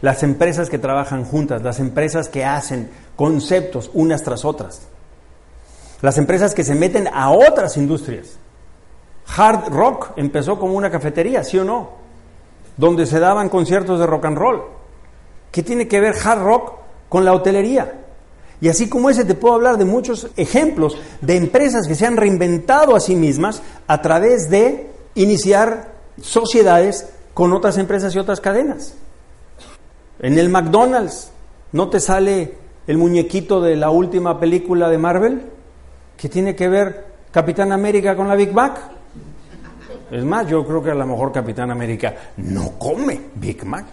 [0.00, 4.88] Las empresas que trabajan juntas, las empresas que hacen conceptos unas tras otras,
[6.00, 8.38] las empresas que se meten a otras industrias.
[9.36, 11.90] Hard Rock empezó como una cafetería, ¿sí o no?
[12.78, 14.62] Donde se daban conciertos de rock and roll.
[15.50, 16.72] ¿Qué tiene que ver Hard Rock
[17.10, 18.00] con la hotelería?
[18.62, 22.16] Y así como ese te puedo hablar de muchos ejemplos de empresas que se han
[22.16, 28.94] reinventado a sí mismas a través de iniciar sociedades con otras empresas y otras cadenas.
[30.18, 31.30] En el McDonald's,
[31.72, 32.54] ¿no te sale
[32.86, 35.42] el muñequito de la última película de Marvel?
[36.16, 38.78] ¿Qué tiene que ver Capitán América con la Big Mac?
[40.10, 43.86] Es más, yo creo que a lo mejor Capitán América no come Big Mac.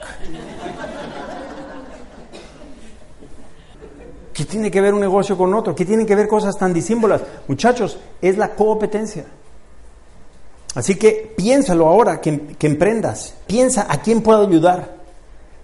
[4.34, 5.74] ¿Qué tiene que ver un negocio con otro?
[5.74, 7.22] ¿Qué tienen que ver cosas tan disímbolas?
[7.48, 9.26] Muchachos, es la competencia.
[10.76, 13.36] Así que piénsalo ahora que, emprendas.
[13.48, 14.98] Piensa a quién puedo ayudar.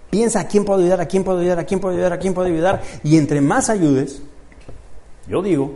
[0.09, 2.33] Piensa a quién puedo ayudar, a quién puedo ayudar, a quién puedo ayudar, a quién
[2.33, 2.81] puedo ayudar.
[3.03, 4.21] Y entre más ayudes,
[5.27, 5.75] yo digo,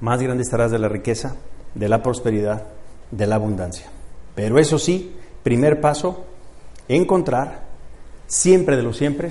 [0.00, 1.36] más grande estarás de la riqueza,
[1.74, 2.64] de la prosperidad,
[3.10, 3.86] de la abundancia.
[4.34, 6.24] Pero eso sí, primer paso,
[6.88, 7.62] encontrar
[8.26, 9.28] siempre de los siempre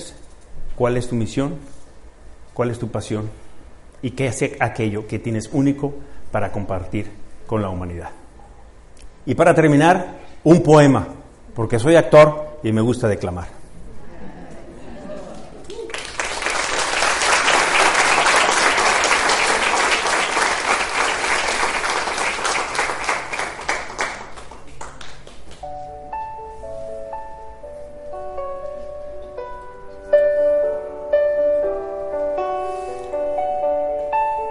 [0.76, 1.56] cuál es tu misión,
[2.54, 3.30] cuál es tu pasión
[4.02, 5.94] y qué es aquello que tienes único
[6.32, 7.12] para compartir
[7.48, 8.21] con la humanidad.
[9.26, 11.08] Y para terminar, un poema,
[11.54, 13.62] porque soy actor y me gusta declamar.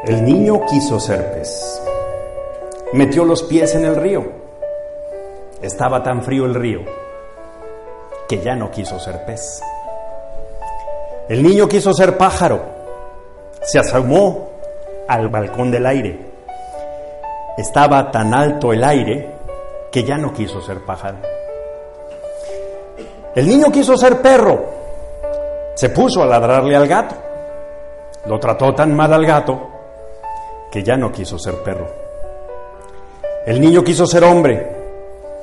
[0.05, 1.81] El niño quiso ser pez.
[2.93, 4.39] Metió los pies en el río.
[5.71, 6.81] Estaba tan frío el río
[8.29, 9.62] que ya no quiso ser pez.
[11.29, 12.61] El niño quiso ser pájaro.
[13.62, 14.51] Se asomó
[15.07, 16.18] al balcón del aire.
[17.57, 19.31] Estaba tan alto el aire
[19.93, 21.18] que ya no quiso ser pájaro.
[23.37, 24.64] El niño quiso ser perro.
[25.77, 27.14] Se puso a ladrarle al gato.
[28.27, 29.68] Lo trató tan mal al gato
[30.73, 31.87] que ya no quiso ser perro.
[33.47, 34.80] El niño quiso ser hombre.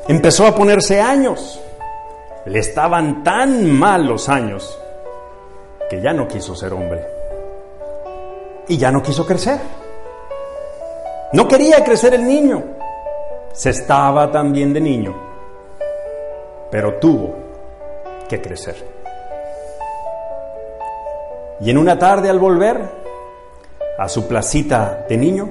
[0.07, 1.59] Empezó a ponerse años.
[2.45, 4.79] Le estaban tan mal los años
[5.89, 7.05] que ya no quiso ser hombre.
[8.67, 9.59] Y ya no quiso crecer.
[11.33, 12.63] No quería crecer el niño.
[13.53, 15.15] Se estaba también de niño.
[16.71, 17.35] Pero tuvo
[18.29, 18.97] que crecer.
[21.59, 22.79] Y en una tarde al volver,
[23.97, 25.49] a su placita de niño,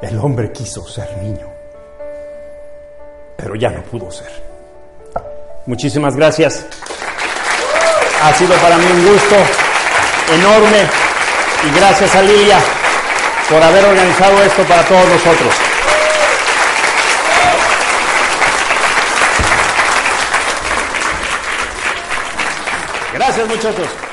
[0.00, 1.46] el hombre quiso ser niño,
[3.46, 4.26] pero ya no pudo ser.
[5.66, 6.66] Muchísimas gracias.
[8.20, 9.36] Ha sido para mí un gusto
[10.34, 10.78] enorme
[11.62, 12.58] y gracias a Lilia
[13.48, 15.54] por haber organizado esto para todos nosotros.
[23.14, 24.05] Gracias muchachos.